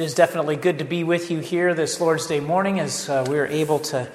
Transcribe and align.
It 0.00 0.04
is 0.04 0.14
definitely 0.14 0.56
good 0.56 0.78
to 0.78 0.86
be 0.86 1.04
with 1.04 1.30
you 1.30 1.40
here 1.40 1.74
this 1.74 2.00
Lord's 2.00 2.26
Day 2.26 2.40
morning 2.40 2.80
as 2.80 3.06
uh, 3.10 3.26
we 3.28 3.38
are 3.38 3.44
able 3.44 3.80
to 3.80 4.10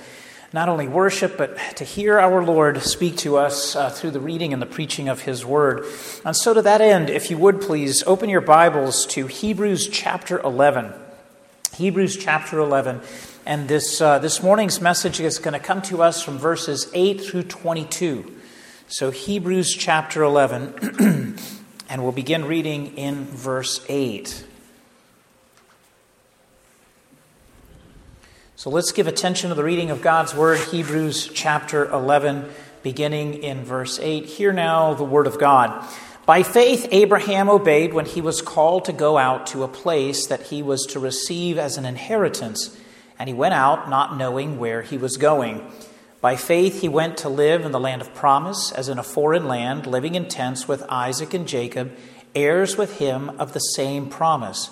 not 0.52 0.68
only 0.68 0.88
worship, 0.88 1.38
but 1.38 1.60
to 1.76 1.84
hear 1.84 2.20
our 2.20 2.44
Lord 2.44 2.82
speak 2.82 3.18
to 3.18 3.38
us 3.38 3.76
uh, 3.76 3.92
through 3.92 4.10
the 4.10 4.20
reading 4.20 4.52
and 4.52 4.60
the 4.60 4.66
preaching 4.66 5.10
of 5.10 5.21
His 5.21 5.46
Word. 5.46 5.86
And 6.26 6.36
so, 6.36 6.56
to 6.56 6.63
that 6.63 6.82
end, 6.82 7.12
if 7.12 7.29
you 7.29 7.38
would 7.38 7.62
please 7.62 8.02
open 8.08 8.29
your 8.29 8.42
Bibles 8.42 9.06
to 9.10 9.28
Hebrews 9.28 9.88
chapter 9.88 10.40
11. 10.40 10.92
Hebrews 11.75 12.17
chapter 12.17 12.57
11. 12.57 13.02
And 13.45 13.67
this, 13.67 14.02
uh, 14.02 14.17
this 14.17 14.41
morning's 14.41 14.81
message 14.81 15.20
is 15.20 15.38
going 15.38 15.54
to 15.54 15.59
come 15.59 15.83
to 15.83 16.02
us 16.02 16.20
from 16.20 16.39
verses 16.39 16.89
8 16.95 17.21
through 17.21 17.43
22. 17.43 18.36
So, 18.88 19.11
Hebrews 19.11 19.71
chapter 19.71 20.23
11, 20.23 21.38
and 21.89 22.02
we'll 22.02 22.11
begin 22.11 22.45
reading 22.45 22.97
in 22.97 23.25
verse 23.25 23.86
8. 23.88 24.45
So 28.66 28.72
let's 28.72 28.94
give 28.94 29.05
attention 29.05 29.50
to 29.50 29.55
the 29.55 29.64
reading 29.64 29.92
of 29.92 30.02
God's 30.02 30.34
Word, 30.34 30.58
Hebrews 30.58 31.28
chapter 31.28 31.88
11, 31.92 32.50
beginning 32.82 33.44
in 33.44 33.64
verse 33.64 34.00
8. 34.00 34.26
Hear 34.26 34.52
now 34.52 34.96
the 34.96 35.04
Word 35.04 35.28
of 35.28 35.38
God. 35.38 35.88
By 36.26 36.41
faith, 36.41 36.88
Abraham 36.90 37.48
obeyed 37.48 37.94
when 37.94 38.08
he 38.08 38.22
was 38.22 38.41
called 38.41 38.86
to 38.86 38.91
go 38.91 39.20
out 39.20 39.46
to 39.46 39.62
a 39.62 39.68
place 39.68 40.26
that 40.26 40.48
he 40.48 40.64
was 40.64 40.84
to 40.88 41.00
receive 41.00 41.60
as 41.60 41.78
an 41.78 41.86
inheritance, 41.86 42.76
and 43.20 43.30
he 43.30 43.36
went 43.36 43.54
out 43.54 43.88
not 43.88 44.18
knowing 44.18 44.58
where 44.58 44.82
he 44.82 44.98
was 44.98 45.18
going. 45.18 45.72
By 46.20 46.36
faith, 46.36 46.82
he 46.82 46.90
went 46.90 47.18
to 47.18 47.30
live 47.30 47.66
in 47.66 47.72
the 47.72 47.80
land 47.80 48.02
of 48.02 48.16
promise, 48.16 48.72
as 48.72 48.90
in 48.90 48.98
a 48.98 49.04
foreign 49.04 49.48
land, 49.48 49.86
living 49.86 50.16
in 50.16 50.27
tents 50.27 50.68
with 50.68 50.82
Isaac 50.90 51.36
and 51.36 51.48
Jacob, 51.48 51.96
heirs 52.34 52.77
with 52.77 52.98
him 52.98 53.30
of 53.40 53.54
the 53.54 53.60
same 53.60 54.10
promise. 54.10 54.72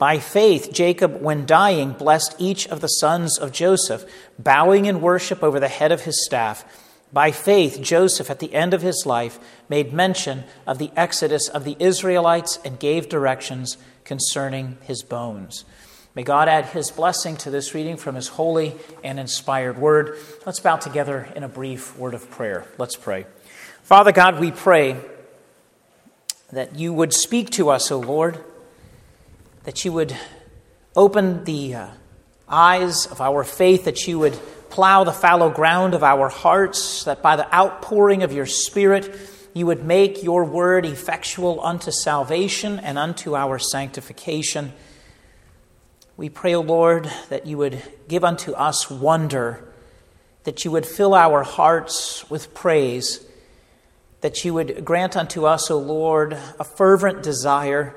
by 0.00 0.18
faith, 0.18 0.72
Jacob, 0.72 1.20
when 1.20 1.44
dying, 1.44 1.92
blessed 1.92 2.34
each 2.38 2.66
of 2.68 2.80
the 2.80 2.88
sons 2.88 3.36
of 3.38 3.52
Joseph, 3.52 4.10
bowing 4.38 4.86
in 4.86 5.02
worship 5.02 5.42
over 5.42 5.60
the 5.60 5.68
head 5.68 5.92
of 5.92 6.04
his 6.04 6.24
staff. 6.24 6.64
By 7.12 7.32
faith, 7.32 7.82
Joseph, 7.82 8.30
at 8.30 8.38
the 8.38 8.54
end 8.54 8.72
of 8.72 8.80
his 8.80 9.04
life, 9.04 9.38
made 9.68 9.92
mention 9.92 10.44
of 10.66 10.78
the 10.78 10.90
exodus 10.96 11.48
of 11.48 11.64
the 11.64 11.76
Israelites 11.78 12.58
and 12.64 12.80
gave 12.80 13.10
directions 13.10 13.76
concerning 14.04 14.78
his 14.84 15.02
bones. 15.02 15.66
May 16.14 16.22
God 16.22 16.48
add 16.48 16.64
his 16.64 16.90
blessing 16.90 17.36
to 17.36 17.50
this 17.50 17.74
reading 17.74 17.98
from 17.98 18.14
his 18.14 18.28
holy 18.28 18.76
and 19.04 19.20
inspired 19.20 19.76
word. 19.76 20.16
Let's 20.46 20.60
bow 20.60 20.76
together 20.76 21.28
in 21.36 21.42
a 21.42 21.48
brief 21.48 21.94
word 21.98 22.14
of 22.14 22.30
prayer. 22.30 22.66
Let's 22.78 22.96
pray. 22.96 23.26
Father 23.82 24.12
God, 24.12 24.40
we 24.40 24.50
pray 24.50 24.96
that 26.52 26.76
you 26.76 26.94
would 26.94 27.12
speak 27.12 27.50
to 27.50 27.68
us, 27.68 27.90
O 27.90 27.98
Lord 28.00 28.42
that 29.70 29.84
you 29.84 29.92
would 29.92 30.16
open 30.96 31.44
the 31.44 31.76
uh, 31.76 31.86
eyes 32.48 33.06
of 33.06 33.20
our 33.20 33.44
faith, 33.44 33.84
that 33.84 34.08
you 34.08 34.18
would 34.18 34.36
plow 34.68 35.04
the 35.04 35.12
fallow 35.12 35.48
ground 35.48 35.94
of 35.94 36.02
our 36.02 36.28
hearts, 36.28 37.04
that 37.04 37.22
by 37.22 37.36
the 37.36 37.54
outpouring 37.54 38.24
of 38.24 38.32
your 38.32 38.46
Spirit, 38.46 39.16
you 39.54 39.66
would 39.66 39.84
make 39.84 40.24
your 40.24 40.44
word 40.44 40.84
effectual 40.84 41.64
unto 41.64 41.92
salvation 41.92 42.80
and 42.80 42.98
unto 42.98 43.36
our 43.36 43.60
sanctification. 43.60 44.72
We 46.16 46.28
pray, 46.28 46.56
O 46.56 46.62
Lord, 46.62 47.08
that 47.28 47.46
you 47.46 47.56
would 47.56 47.80
give 48.08 48.24
unto 48.24 48.50
us 48.54 48.90
wonder, 48.90 49.72
that 50.42 50.64
you 50.64 50.72
would 50.72 50.84
fill 50.84 51.14
our 51.14 51.44
hearts 51.44 52.28
with 52.28 52.54
praise, 52.54 53.24
that 54.20 54.44
you 54.44 54.52
would 54.52 54.84
grant 54.84 55.16
unto 55.16 55.44
us, 55.44 55.70
O 55.70 55.78
Lord, 55.78 56.32
a 56.58 56.64
fervent 56.64 57.22
desire 57.22 57.94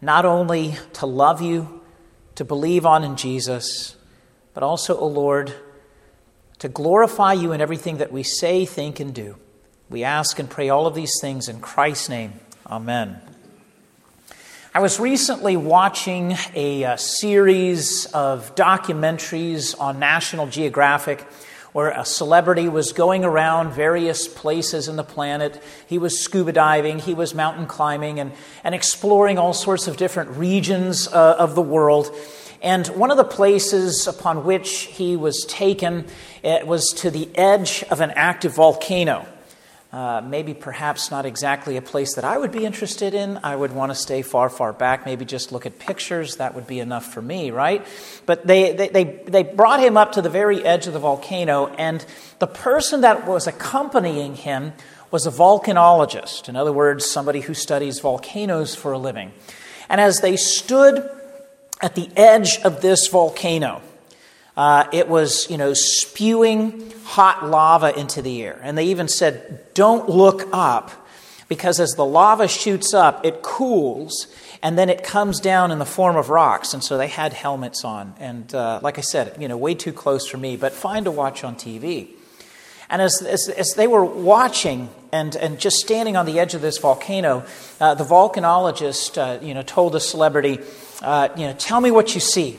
not 0.00 0.24
only 0.24 0.76
to 0.94 1.06
love 1.06 1.40
you, 1.40 1.80
to 2.36 2.44
believe 2.44 2.86
on 2.86 3.04
in 3.04 3.16
Jesus, 3.16 3.96
but 4.54 4.62
also, 4.62 4.96
O 4.98 5.06
Lord, 5.06 5.52
to 6.58 6.68
glorify 6.68 7.32
you 7.32 7.52
in 7.52 7.60
everything 7.60 7.98
that 7.98 8.12
we 8.12 8.22
say, 8.22 8.64
think, 8.64 9.00
and 9.00 9.14
do. 9.14 9.36
We 9.88 10.04
ask 10.04 10.38
and 10.38 10.48
pray 10.48 10.68
all 10.68 10.86
of 10.86 10.94
these 10.94 11.12
things 11.20 11.48
in 11.48 11.60
Christ's 11.60 12.08
name. 12.08 12.34
Amen. 12.66 13.20
I 14.72 14.78
was 14.78 15.00
recently 15.00 15.56
watching 15.56 16.36
a, 16.54 16.84
a 16.84 16.96
series 16.96 18.06
of 18.06 18.54
documentaries 18.54 19.78
on 19.80 19.98
National 19.98 20.46
Geographic 20.46 21.26
where 21.72 21.90
a 21.90 22.04
celebrity 22.04 22.68
was 22.68 22.92
going 22.92 23.24
around 23.24 23.72
various 23.72 24.26
places 24.26 24.88
in 24.88 24.96
the 24.96 25.04
planet. 25.04 25.62
He 25.86 25.98
was 25.98 26.20
scuba 26.20 26.52
diving, 26.52 26.98
he 26.98 27.14
was 27.14 27.34
mountain 27.34 27.66
climbing, 27.66 28.20
and, 28.20 28.32
and 28.64 28.74
exploring 28.74 29.38
all 29.38 29.52
sorts 29.52 29.86
of 29.88 29.96
different 29.96 30.30
regions 30.30 31.08
uh, 31.08 31.36
of 31.38 31.54
the 31.54 31.62
world. 31.62 32.14
And 32.62 32.86
one 32.88 33.10
of 33.10 33.16
the 33.16 33.24
places 33.24 34.06
upon 34.06 34.44
which 34.44 34.82
he 34.82 35.16
was 35.16 35.44
taken 35.48 36.06
was 36.42 36.88
to 36.98 37.10
the 37.10 37.28
edge 37.34 37.84
of 37.84 38.00
an 38.00 38.10
active 38.10 38.54
volcano. 38.54 39.26
Uh, 39.92 40.22
maybe 40.24 40.54
perhaps 40.54 41.10
not 41.10 41.26
exactly 41.26 41.76
a 41.76 41.82
place 41.82 42.14
that 42.14 42.24
I 42.24 42.38
would 42.38 42.52
be 42.52 42.64
interested 42.64 43.12
in. 43.12 43.40
I 43.42 43.56
would 43.56 43.72
want 43.72 43.90
to 43.90 43.96
stay 43.96 44.22
far, 44.22 44.48
far 44.48 44.72
back, 44.72 45.04
maybe 45.04 45.24
just 45.24 45.50
look 45.50 45.66
at 45.66 45.80
pictures. 45.80 46.36
That 46.36 46.54
would 46.54 46.68
be 46.68 46.78
enough 46.78 47.12
for 47.12 47.20
me, 47.20 47.50
right? 47.50 47.84
But 48.24 48.46
they, 48.46 48.72
they, 48.72 48.88
they, 48.88 49.04
they 49.26 49.42
brought 49.42 49.80
him 49.80 49.96
up 49.96 50.12
to 50.12 50.22
the 50.22 50.30
very 50.30 50.64
edge 50.64 50.86
of 50.86 50.92
the 50.92 51.00
volcano, 51.00 51.66
and 51.66 52.06
the 52.38 52.46
person 52.46 53.00
that 53.00 53.26
was 53.26 53.48
accompanying 53.48 54.36
him 54.36 54.74
was 55.10 55.26
a 55.26 55.30
volcanologist. 55.32 56.48
In 56.48 56.54
other 56.54 56.72
words, 56.72 57.04
somebody 57.04 57.40
who 57.40 57.52
studies 57.52 57.98
volcanoes 57.98 58.76
for 58.76 58.92
a 58.92 58.98
living. 58.98 59.32
And 59.88 60.00
as 60.00 60.20
they 60.20 60.36
stood 60.36 61.10
at 61.80 61.96
the 61.96 62.08
edge 62.14 62.60
of 62.60 62.80
this 62.80 63.08
volcano, 63.08 63.82
uh, 64.60 64.86
it 64.92 65.08
was, 65.08 65.48
you 65.48 65.56
know, 65.56 65.72
spewing 65.72 66.92
hot 67.04 67.48
lava 67.48 67.98
into 67.98 68.20
the 68.20 68.42
air. 68.42 68.60
And 68.62 68.76
they 68.76 68.88
even 68.88 69.08
said, 69.08 69.72
don't 69.72 70.06
look 70.06 70.46
up, 70.52 70.90
because 71.48 71.80
as 71.80 71.92
the 71.92 72.04
lava 72.04 72.46
shoots 72.46 72.92
up, 72.92 73.24
it 73.24 73.40
cools, 73.40 74.26
and 74.62 74.76
then 74.76 74.90
it 74.90 75.02
comes 75.02 75.40
down 75.40 75.70
in 75.70 75.78
the 75.78 75.86
form 75.86 76.14
of 76.14 76.28
rocks. 76.28 76.74
And 76.74 76.84
so 76.84 76.98
they 76.98 77.08
had 77.08 77.32
helmets 77.32 77.86
on. 77.86 78.12
And 78.20 78.54
uh, 78.54 78.80
like 78.82 78.98
I 78.98 79.00
said, 79.00 79.34
you 79.40 79.48
know, 79.48 79.56
way 79.56 79.74
too 79.74 79.94
close 79.94 80.28
for 80.28 80.36
me, 80.36 80.58
but 80.58 80.72
fine 80.74 81.04
to 81.04 81.10
watch 81.10 81.42
on 81.42 81.54
TV. 81.54 82.10
And 82.90 83.00
as, 83.00 83.22
as, 83.22 83.48
as, 83.48 83.72
they 83.78 83.86
were 83.86 84.04
watching 84.04 84.90
and, 85.10 85.34
and 85.36 85.58
just 85.58 85.76
standing 85.76 86.18
on 86.18 86.26
the 86.26 86.38
edge 86.38 86.52
of 86.52 86.60
this 86.60 86.76
volcano, 86.76 87.46
uh, 87.80 87.94
the 87.94 88.04
volcanologist, 88.04 89.16
uh, 89.16 89.42
you 89.42 89.54
know, 89.54 89.62
told 89.62 89.94
the 89.94 90.00
celebrity, 90.00 90.58
uh, 91.00 91.30
you 91.34 91.46
know, 91.46 91.54
tell 91.54 91.80
me 91.80 91.90
what 91.90 92.14
you 92.14 92.20
see. 92.20 92.58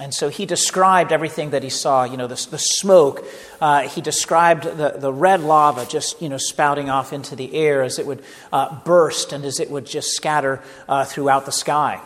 And 0.00 0.14
so 0.14 0.30
he 0.30 0.46
described 0.46 1.12
everything 1.12 1.50
that 1.50 1.62
he 1.62 1.68
saw, 1.68 2.04
you 2.04 2.16
know, 2.16 2.26
the, 2.26 2.46
the 2.50 2.58
smoke. 2.58 3.22
Uh, 3.60 3.82
he 3.82 4.00
described 4.00 4.64
the, 4.64 4.94
the 4.96 5.12
red 5.12 5.42
lava 5.42 5.84
just, 5.84 6.22
you 6.22 6.30
know, 6.30 6.38
spouting 6.38 6.88
off 6.88 7.12
into 7.12 7.36
the 7.36 7.54
air 7.54 7.82
as 7.82 7.98
it 7.98 8.06
would 8.06 8.24
uh, 8.50 8.80
burst 8.82 9.34
and 9.34 9.44
as 9.44 9.60
it 9.60 9.70
would 9.70 9.84
just 9.84 10.12
scatter 10.12 10.62
uh, 10.88 11.04
throughout 11.04 11.44
the 11.44 11.52
sky. 11.52 12.00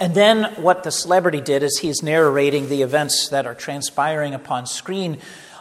And 0.00 0.14
then 0.14 0.44
what 0.62 0.82
the 0.82 0.90
celebrity 0.90 1.42
did 1.42 1.62
is 1.62 1.78
he's 1.78 2.02
narrating 2.02 2.70
the 2.70 2.80
events 2.80 3.28
that 3.28 3.46
are 3.46 3.54
transpiring 3.54 4.32
upon 4.32 4.64
screen. 4.64 5.18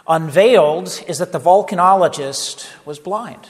Unveiled 0.07 1.03
is 1.09 1.17
that 1.17 1.33
the 1.33 1.41
volcanologist 1.41 2.69
was 2.85 2.99
blind. 2.99 3.49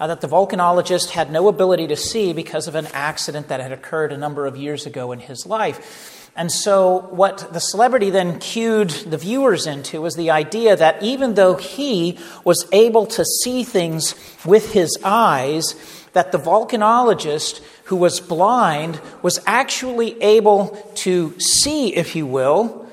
Uh, 0.00 0.06
that 0.06 0.22
the 0.22 0.28
volcanologist 0.28 1.10
had 1.10 1.30
no 1.30 1.48
ability 1.48 1.88
to 1.88 1.96
see 1.96 2.32
because 2.32 2.66
of 2.66 2.74
an 2.74 2.86
accident 2.94 3.48
that 3.48 3.60
had 3.60 3.72
occurred 3.72 4.10
a 4.10 4.16
number 4.16 4.46
of 4.46 4.56
years 4.56 4.86
ago 4.86 5.12
in 5.12 5.20
his 5.20 5.44
life. 5.44 6.21
And 6.34 6.50
so, 6.50 7.08
what 7.10 7.52
the 7.52 7.60
celebrity 7.60 8.08
then 8.08 8.38
cued 8.38 8.88
the 8.88 9.18
viewers 9.18 9.66
into 9.66 10.00
was 10.00 10.16
the 10.16 10.30
idea 10.30 10.74
that 10.74 11.02
even 11.02 11.34
though 11.34 11.56
he 11.56 12.18
was 12.42 12.66
able 12.72 13.04
to 13.06 13.24
see 13.24 13.64
things 13.64 14.14
with 14.44 14.72
his 14.72 14.96
eyes, 15.04 15.74
that 16.14 16.32
the 16.32 16.38
volcanologist 16.38 17.62
who 17.84 17.96
was 17.96 18.18
blind 18.18 18.98
was 19.20 19.40
actually 19.46 20.20
able 20.22 20.68
to 20.94 21.38
see, 21.38 21.94
if 21.94 22.16
you 22.16 22.24
will, 22.24 22.86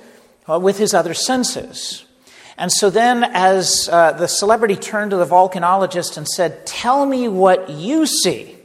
uh, 0.49 0.59
with 0.59 0.77
his 0.77 0.93
other 0.93 1.13
senses. 1.13 2.05
And 2.57 2.69
so 2.73 2.89
then, 2.89 3.23
as 3.23 3.87
uh, 3.89 4.11
the 4.11 4.27
celebrity 4.27 4.75
turned 4.75 5.11
to 5.11 5.17
the 5.17 5.25
volcanologist 5.25 6.17
and 6.17 6.27
said, 6.27 6.65
Tell 6.65 7.05
me 7.05 7.29
what 7.29 7.69
you 7.69 8.05
see 8.05 8.58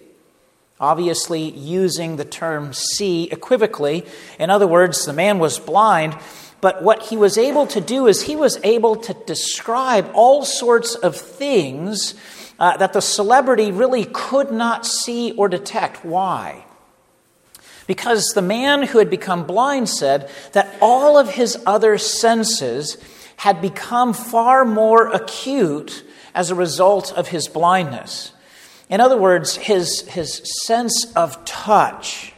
obviously 0.85 1.51
using 1.51 2.17
the 2.17 2.25
term 2.25 2.73
see 2.75 3.29
equivocally. 3.33 4.05
In 4.39 4.51
other 4.51 4.67
words, 4.67 5.07
the 5.07 5.13
man 5.13 5.39
was 5.39 5.59
blind, 5.59 6.17
but 6.61 6.83
what 6.83 7.05
he 7.05 7.17
was 7.17 7.39
able 7.39 7.67
to 7.69 7.81
do 7.81 8.07
is 8.07 8.23
he 8.23 8.37
was 8.37 8.61
able 8.63 8.97
to 8.97 9.15
describe 9.27 10.11
all 10.15 10.45
sorts 10.45 10.95
of 10.95 11.17
things 11.17 12.15
uh, 12.59 12.77
that 12.77 12.93
the 12.93 13.01
celebrity 13.01 13.73
really 13.73 14.05
could 14.05 14.53
not 14.53 14.85
see 14.85 15.33
or 15.33 15.49
detect. 15.49 16.05
Why? 16.05 16.65
Because 17.87 18.29
the 18.35 18.43
man 18.43 18.83
who 18.83 18.99
had 18.99 19.11
become 19.11 19.47
blind 19.47 19.89
said 19.89 20.31
that 20.53 20.75
all 20.81 21.19
of 21.19 21.31
his 21.31 21.59
other 21.67 21.99
senses 21.99 22.99
had 23.37 23.61
become 23.61 24.13
far 24.13 24.65
more 24.65 25.09
acute 25.09 26.05
as 26.35 26.51
a 26.51 26.55
result 26.55 27.13
of 27.13 27.29
his 27.29 27.49
blindness. 27.49 28.34
In 28.94 29.00
other 29.00 29.17
words, 29.17 29.56
his, 29.56 30.02
his 30.02 30.41
sense 30.62 31.12
of 31.17 31.44
touch. 31.44 32.32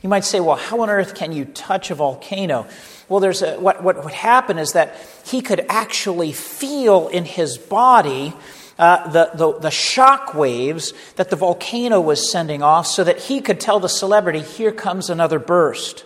You 0.00 0.08
might 0.08 0.24
say, 0.24 0.38
well, 0.38 0.54
how 0.54 0.82
on 0.82 0.88
earth 0.88 1.16
can 1.16 1.32
you 1.32 1.44
touch 1.44 1.90
a 1.90 1.96
volcano? 1.96 2.68
Well, 3.08 3.18
there's 3.18 3.42
a, 3.42 3.58
what, 3.58 3.82
what 3.82 4.04
would 4.04 4.14
happen 4.14 4.58
is 4.58 4.74
that 4.74 4.94
he 5.26 5.40
could 5.40 5.66
actually 5.68 6.30
feel 6.30 7.08
in 7.08 7.24
his 7.24 7.58
body 7.58 8.32
uh, 8.78 9.08
the, 9.10 9.30
the, 9.34 9.58
the 9.58 9.70
shock 9.72 10.34
waves 10.34 10.94
that 11.16 11.30
the 11.30 11.36
volcano 11.36 12.00
was 12.00 12.30
sending 12.30 12.62
off 12.62 12.86
so 12.86 13.02
that 13.02 13.18
he 13.18 13.40
could 13.40 13.58
tell 13.58 13.80
the 13.80 13.88
celebrity, 13.88 14.40
here 14.40 14.70
comes 14.70 15.10
another 15.10 15.40
burst. 15.40 16.04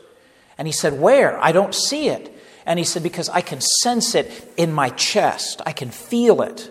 And 0.56 0.66
he 0.66 0.72
said, 0.72 0.98
Where? 0.98 1.38
I 1.44 1.52
don't 1.52 1.74
see 1.74 2.08
it. 2.08 2.34
And 2.64 2.78
he 2.78 2.84
said, 2.86 3.02
Because 3.02 3.28
I 3.28 3.42
can 3.42 3.60
sense 3.60 4.14
it 4.14 4.54
in 4.56 4.72
my 4.72 4.88
chest, 4.88 5.60
I 5.66 5.72
can 5.72 5.90
feel 5.90 6.40
it. 6.40 6.70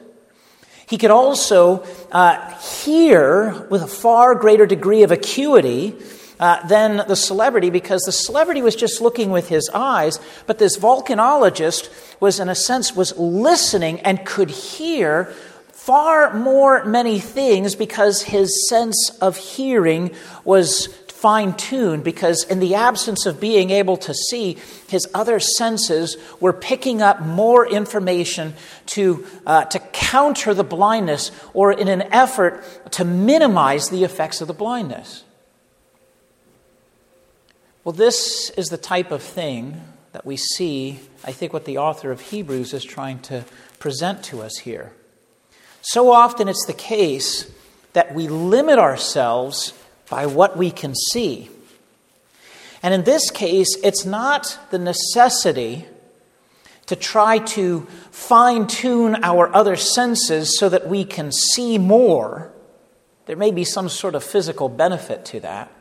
He 0.88 0.98
could 0.98 1.12
also 1.12 1.84
uh, 2.12 2.52
hear 2.60 3.68
with 3.70 3.82
a 3.82 3.88
far 3.88 4.36
greater 4.36 4.66
degree 4.66 5.04
of 5.04 5.12
acuity 5.12 5.96
uh, 6.40 6.66
than 6.68 7.08
the 7.08 7.16
celebrity 7.16 7.70
because 7.70 8.02
the 8.04 8.12
celebrity 8.12 8.62
was 8.62 8.76
just 8.76 9.02
looking 9.02 9.32
with 9.32 9.50
his 9.50 9.70
eyes, 9.74 10.20
but 10.46 10.60
this 10.60 10.78
volcanologist 10.78 11.90
was, 12.20 12.40
in 12.40 12.50
a 12.50 12.56
sense, 12.56 12.96
was 12.96 13.18
listening 13.18 14.00
and 14.02 14.26
could 14.26 14.50
hear 14.50 15.34
far 15.72 16.34
more 16.34 16.84
many 16.84 17.20
things 17.20 17.76
because 17.76 18.24
his 18.24 18.68
sense 18.68 19.12
of 19.22 19.38
hearing 19.38 20.12
was 20.44 20.88
fine 21.26 21.54
tuned 21.54 22.04
because, 22.04 22.44
in 22.44 22.60
the 22.60 22.76
absence 22.76 23.26
of 23.26 23.40
being 23.40 23.72
able 23.72 23.98
to 23.98 24.14
see, 24.14 24.56
his 24.88 25.08
other 25.12 25.40
senses 25.40 26.18
were 26.40 26.54
picking 26.54 27.02
up 27.02 27.20
more 27.20 27.68
information 27.68 28.54
to, 28.86 29.26
uh, 29.48 29.66
to 29.66 29.80
counter 29.92 30.54
the 30.54 30.64
blindness 30.64 31.32
or 31.56 31.72
in 31.72 31.88
an 31.88 32.04
effort 32.14 32.64
to 32.92 33.04
minimize 33.04 33.90
the 33.90 34.04
effects 34.04 34.40
of 34.40 34.48
the 34.48 34.54
blindness. 34.54 35.24
Well, 37.84 37.94
this 37.94 38.52
is 38.52 38.68
the 38.68 38.78
type 38.78 39.10
of 39.10 39.24
thing 39.24 39.82
that 40.12 40.28
we 40.28 40.38
see, 40.38 41.00
I 41.24 41.32
think, 41.32 41.54
what 41.54 41.66
the 41.66 41.80
author 41.80 42.12
of 42.12 42.22
Hebrews 42.22 42.72
is 42.72 42.84
trying 42.84 43.18
to 43.22 43.46
present 43.80 44.24
to 44.26 44.44
us 44.44 44.58
here. 44.58 44.94
So 45.82 46.12
often 46.12 46.48
it's 46.48 46.68
the 46.68 46.74
case 46.74 47.52
that 47.94 48.14
we 48.14 48.28
limit 48.28 48.78
ourselves 48.78 49.74
by 50.10 50.26
what 50.26 50.58
we 50.58 50.72
can 50.72 50.94
see. 50.96 51.50
And 52.84 52.94
in 52.94 53.04
this 53.04 53.32
case, 53.32 53.76
it's 53.84 54.06
not 54.06 54.60
the 54.70 54.78
necessity 54.78 55.86
to 56.86 56.96
try 56.96 57.40
to 57.40 57.82
fine 58.12 58.68
tune 58.68 59.24
our 59.24 59.54
other 59.56 59.76
senses 59.76 60.58
so 60.60 60.70
that 60.70 60.88
we 60.88 61.04
can 61.04 61.32
see 61.32 61.78
more. 61.78 62.52
There 63.26 63.36
may 63.36 63.52
be 63.52 63.64
some 63.64 63.90
sort 63.90 64.14
of 64.14 64.24
physical 64.24 64.70
benefit 64.70 65.26
to 65.26 65.40
that. 65.40 65.72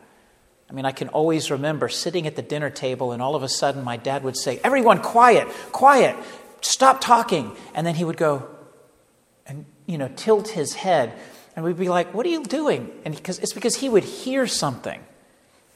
I 0.70 0.72
mean, 0.72 0.86
I 0.86 0.92
can 0.92 1.08
always 1.08 1.50
remember 1.50 1.90
sitting 1.90 2.26
at 2.26 2.36
the 2.36 2.42
dinner 2.42 2.70
table, 2.70 3.12
and 3.12 3.20
all 3.20 3.36
of 3.36 3.42
a 3.42 3.48
sudden 3.48 3.84
my 3.84 3.98
dad 3.98 4.24
would 4.24 4.36
say, 4.36 4.60
Everyone, 4.64 5.00
quiet, 5.02 5.46
quiet, 5.72 6.16
stop 6.62 7.00
talking. 7.02 7.54
And 7.74 7.86
then 7.86 7.94
he 7.94 8.04
would 8.04 8.16
go 8.16 8.48
and, 9.46 9.66
you 9.86 9.98
know, 9.98 10.08
tilt 10.16 10.48
his 10.48 10.72
head 10.72 11.12
and 11.56 11.64
we'd 11.64 11.78
be 11.78 11.88
like, 11.88 12.12
What 12.14 12.26
are 12.26 12.30
you 12.30 12.42
doing? 12.42 12.90
And 13.04 13.14
because 13.14 13.38
it's 13.38 13.52
because 13.52 13.76
he 13.76 13.88
would 13.88 14.04
hear 14.04 14.46
something. 14.46 15.00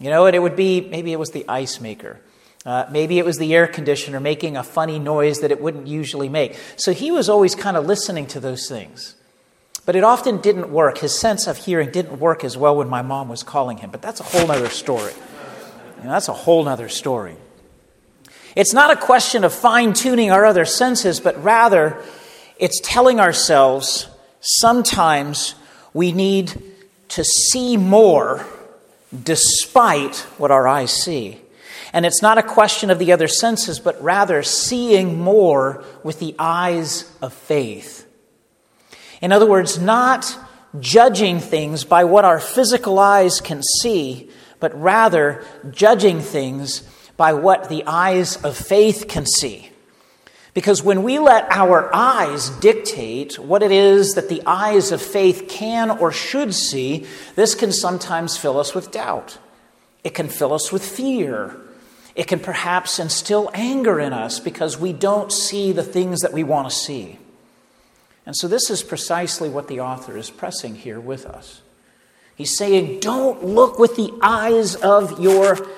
You 0.00 0.10
know, 0.10 0.26
and 0.26 0.36
it 0.36 0.38
would 0.38 0.56
be 0.56 0.80
maybe 0.80 1.12
it 1.12 1.19
was 1.19 1.30
the 1.30 1.44
ice 1.48 1.80
maker. 1.80 2.20
Uh, 2.64 2.86
maybe 2.90 3.19
it 3.19 3.25
was 3.25 3.38
the 3.38 3.54
air 3.54 3.66
conditioner 3.66 4.20
making 4.20 4.56
a 4.56 4.62
funny 4.62 4.98
noise 4.98 5.40
that 5.40 5.50
it 5.50 5.60
wouldn't 5.60 5.86
usually 5.86 6.28
make. 6.28 6.56
So 6.76 6.92
he 6.92 7.10
was 7.10 7.28
always 7.28 7.54
kind 7.54 7.76
of 7.76 7.86
listening 7.86 8.26
to 8.28 8.40
those 8.40 8.69
things. 8.69 9.14
But 9.86 9.96
it 9.96 10.04
often 10.04 10.40
didn't 10.40 10.70
work. 10.70 10.98
His 10.98 11.19
sense 11.19 11.46
of 11.46 11.56
hearing 11.56 11.90
didn't 11.90 12.20
work 12.20 12.44
as 12.44 12.58
well 12.58 12.76
when 12.76 12.88
my 12.88 13.00
mom 13.00 13.28
was 13.28 13.42
calling 13.42 13.78
him. 13.78 13.90
But 13.90 14.02
that's 14.02 14.20
a 14.20 14.24
whole 14.24 14.50
other 14.50 14.69
story. 14.69 15.14
You 15.98 16.04
know, 16.04 16.10
that's 16.10 16.28
a 16.28 16.34
whole 16.34 16.69
other 16.69 16.88
story. 16.88 17.36
It's 18.54 18.72
not 18.72 18.90
a 18.90 18.96
question 18.96 19.44
of 19.44 19.54
fine 19.54 19.94
tuning 19.94 20.31
our 20.31 20.44
other 20.44 20.64
senses, 20.64 21.20
but 21.20 21.42
rather 21.42 22.02
it's 22.58 22.81
telling 22.81 23.19
ourselves 23.19 24.08
sometimes 24.40 25.54
we 25.98 26.12
need 26.12 26.52
to 27.08 27.24
see 27.24 27.76
more 27.76 28.46
despite 29.24 30.14
what 30.38 30.52
our 30.52 30.69
eyes 30.69 30.93
see. 30.93 31.40
And 31.93 32.06
it's 32.06 32.22
not 32.22 32.38
a 32.38 32.43
question 32.44 32.88
of 32.90 33.00
the 33.00 33.10
other 33.10 33.26
senses, 33.26 33.81
but 33.81 34.00
rather 34.00 34.44
seeing 34.44 35.19
more 35.19 35.82
with 36.05 36.20
the 36.20 36.36
eyes 36.38 37.12
of 37.20 37.32
faith. 37.32 38.06
In 39.20 39.32
other 39.32 39.44
words, 39.44 39.81
not 39.81 40.38
judging 40.78 41.40
things 41.40 41.82
by 41.82 42.05
what 42.05 42.24
our 42.24 42.38
physical 42.38 43.00
eyes 43.00 43.40
can 43.40 43.60
see, 43.82 44.31
but 44.60 44.81
rather 44.81 45.44
judging 45.72 46.20
things 46.20 46.82
by 47.17 47.32
what 47.32 47.69
the 47.69 47.82
eyes 47.86 48.36
of 48.44 48.56
faith 48.56 49.06
can 49.08 49.26
see. 49.26 49.70
Because 50.58 50.82
when 50.82 51.05
we 51.05 51.20
let 51.20 51.46
our 51.53 51.88
eyes 51.94 52.50
dictate 52.50 53.38
what 53.38 53.62
it 53.62 53.70
is 53.70 54.15
that 54.15 54.29
the 54.29 54.43
eyes 54.44 54.91
of 54.91 55.00
faith 55.00 55.46
can 55.48 55.88
or 55.88 56.10
should 56.10 56.53
see, 56.53 57.06
this 57.36 57.55
can 57.55 57.70
sometimes 57.70 58.36
fill 58.36 58.58
us 58.58 58.74
with 58.74 58.91
doubt. 58.91 59.38
It 60.03 60.15
can 60.15 60.27
fill 60.27 60.53
us 60.53 60.72
with 60.72 60.84
fear. 60.84 61.56
It 62.17 62.27
can 62.27 62.41
perhaps 62.41 62.98
instill 62.98 63.53
anger 63.55 64.00
in 64.00 64.12
us 64.12 64.41
because 64.41 64.77
we 64.77 64.93
don't 64.93 65.31
see 65.31 65.70
the 65.70 65.84
things 65.84 66.22
that 66.22 66.32
we 66.32 66.43
want 66.43 66.69
to 66.69 66.74
see. 66.74 67.20
And 68.27 68.34
so, 68.34 68.48
this 68.48 68.69
is 68.69 68.82
precisely 68.82 69.48
what 69.48 69.69
the 69.69 69.79
author 69.79 70.17
is 70.17 70.29
pressing 70.29 70.74
here 70.74 70.98
with 70.98 71.24
us. 71.24 71.60
He's 72.34 72.56
saying, 72.56 72.98
Don't 72.98 73.44
look 73.44 73.79
with 73.79 73.94
the 73.94 74.12
eyes 74.22 74.74
of 74.74 75.20
your 75.20 75.69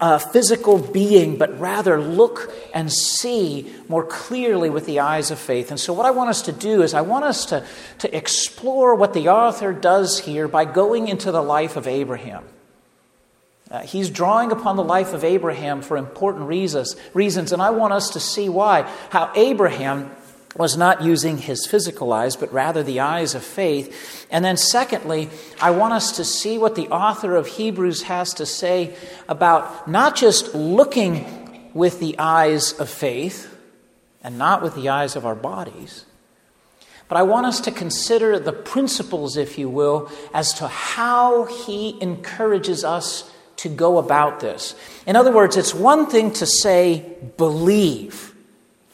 uh, 0.00 0.18
physical 0.18 0.78
being, 0.78 1.38
but 1.38 1.58
rather 1.60 2.00
look 2.00 2.52
and 2.74 2.92
see 2.92 3.72
more 3.88 4.04
clearly 4.04 4.70
with 4.70 4.86
the 4.86 5.00
eyes 5.00 5.30
of 5.30 5.38
faith. 5.38 5.70
And 5.70 5.78
so, 5.78 5.92
what 5.92 6.06
I 6.06 6.10
want 6.10 6.30
us 6.30 6.42
to 6.42 6.52
do 6.52 6.82
is, 6.82 6.94
I 6.94 7.02
want 7.02 7.24
us 7.24 7.46
to, 7.46 7.64
to 7.98 8.16
explore 8.16 8.94
what 8.94 9.14
the 9.14 9.28
author 9.28 9.72
does 9.72 10.18
here 10.18 10.48
by 10.48 10.64
going 10.64 11.08
into 11.08 11.30
the 11.30 11.42
life 11.42 11.76
of 11.76 11.86
Abraham. 11.86 12.44
Uh, 13.70 13.80
he's 13.80 14.08
drawing 14.08 14.50
upon 14.50 14.76
the 14.76 14.84
life 14.84 15.12
of 15.12 15.24
Abraham 15.24 15.82
for 15.82 15.96
important 15.96 16.48
reasons, 16.48 16.96
reasons, 17.12 17.52
and 17.52 17.60
I 17.60 17.70
want 17.70 17.92
us 17.92 18.10
to 18.10 18.20
see 18.20 18.48
why. 18.48 18.82
How 19.10 19.30
Abraham 19.36 20.10
was 20.58 20.76
not 20.76 21.02
using 21.02 21.38
his 21.38 21.66
physical 21.66 22.12
eyes, 22.12 22.36
but 22.36 22.52
rather 22.52 22.82
the 22.82 23.00
eyes 23.00 23.34
of 23.34 23.44
faith. 23.44 24.26
And 24.30 24.44
then, 24.44 24.56
secondly, 24.56 25.30
I 25.62 25.70
want 25.70 25.94
us 25.94 26.16
to 26.16 26.24
see 26.24 26.58
what 26.58 26.74
the 26.74 26.88
author 26.88 27.36
of 27.36 27.46
Hebrews 27.46 28.02
has 28.02 28.34
to 28.34 28.44
say 28.44 28.94
about 29.28 29.88
not 29.88 30.16
just 30.16 30.54
looking 30.54 31.70
with 31.72 32.00
the 32.00 32.18
eyes 32.18 32.72
of 32.72 32.90
faith 32.90 33.56
and 34.22 34.36
not 34.36 34.60
with 34.60 34.74
the 34.74 34.88
eyes 34.88 35.14
of 35.14 35.24
our 35.24 35.36
bodies. 35.36 36.04
But 37.06 37.16
I 37.16 37.22
want 37.22 37.46
us 37.46 37.60
to 37.62 37.70
consider 37.70 38.38
the 38.38 38.52
principles, 38.52 39.36
if 39.36 39.58
you 39.58 39.68
will, 39.68 40.10
as 40.34 40.52
to 40.54 40.68
how 40.68 41.44
he 41.44 41.96
encourages 42.02 42.84
us 42.84 43.32
to 43.58 43.68
go 43.68 43.98
about 43.98 44.40
this. 44.40 44.74
In 45.06 45.16
other 45.16 45.32
words, 45.32 45.56
it's 45.56 45.74
one 45.74 46.06
thing 46.06 46.32
to 46.34 46.46
say, 46.46 47.16
believe, 47.36 48.34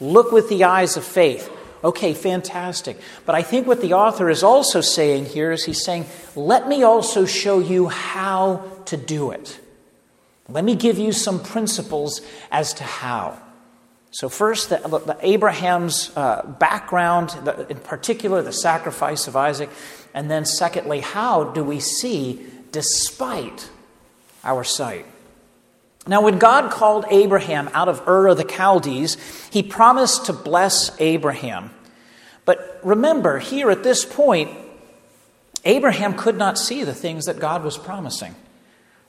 look 0.00 0.30
with 0.30 0.49
the 0.49 0.64
eyes 0.64 0.97
of 0.97 1.04
faith. 1.04 1.50
Okay, 1.84 2.14
fantastic. 2.14 2.98
But 3.26 3.34
I 3.34 3.42
think 3.42 3.66
what 3.66 3.82
the 3.82 3.92
author 3.92 4.30
is 4.30 4.42
also 4.42 4.80
saying 4.80 5.26
here 5.26 5.52
is 5.52 5.66
he's 5.66 5.84
saying, 5.84 6.06
let 6.34 6.66
me 6.66 6.82
also 6.82 7.26
show 7.26 7.58
you 7.58 7.88
how 7.88 8.64
to 8.86 8.96
do 8.96 9.30
it. 9.30 9.60
Let 10.48 10.64
me 10.64 10.76
give 10.76 10.98
you 10.98 11.12
some 11.12 11.42
principles 11.42 12.22
as 12.50 12.72
to 12.74 12.84
how. 12.84 13.38
So, 14.12 14.28
first, 14.28 14.70
the, 14.70 14.76
the 14.78 15.18
Abraham's 15.20 16.10
uh, 16.16 16.42
background, 16.58 17.30
the, 17.44 17.66
in 17.68 17.78
particular, 17.78 18.42
the 18.42 18.52
sacrifice 18.52 19.26
of 19.26 19.36
Isaac. 19.36 19.68
And 20.14 20.30
then, 20.30 20.44
secondly, 20.44 21.00
how 21.00 21.44
do 21.44 21.64
we 21.64 21.80
see 21.80 22.46
despite 22.70 23.68
our 24.44 24.64
sight? 24.64 25.04
Now, 26.06 26.20
when 26.20 26.38
God 26.38 26.70
called 26.70 27.06
Abraham 27.11 27.70
out 27.73 27.88
of 27.88 28.06
Ur 28.06 28.28
of 28.28 28.37
the 28.37 28.44
Chaldees, 28.44 29.16
he 29.50 29.62
promised 29.62 30.26
to 30.26 30.32
bless 30.34 30.99
Abraham. 31.00 31.70
But 32.44 32.80
remember, 32.82 33.38
here 33.38 33.70
at 33.70 33.82
this 33.82 34.04
point, 34.04 34.50
Abraham 35.64 36.14
could 36.14 36.37
not 36.37 36.58
see 36.58 36.84
the 36.84 36.94
things 36.94 37.25
that 37.25 37.38
God 37.38 37.64
was 37.64 37.78
promising. 37.78 38.34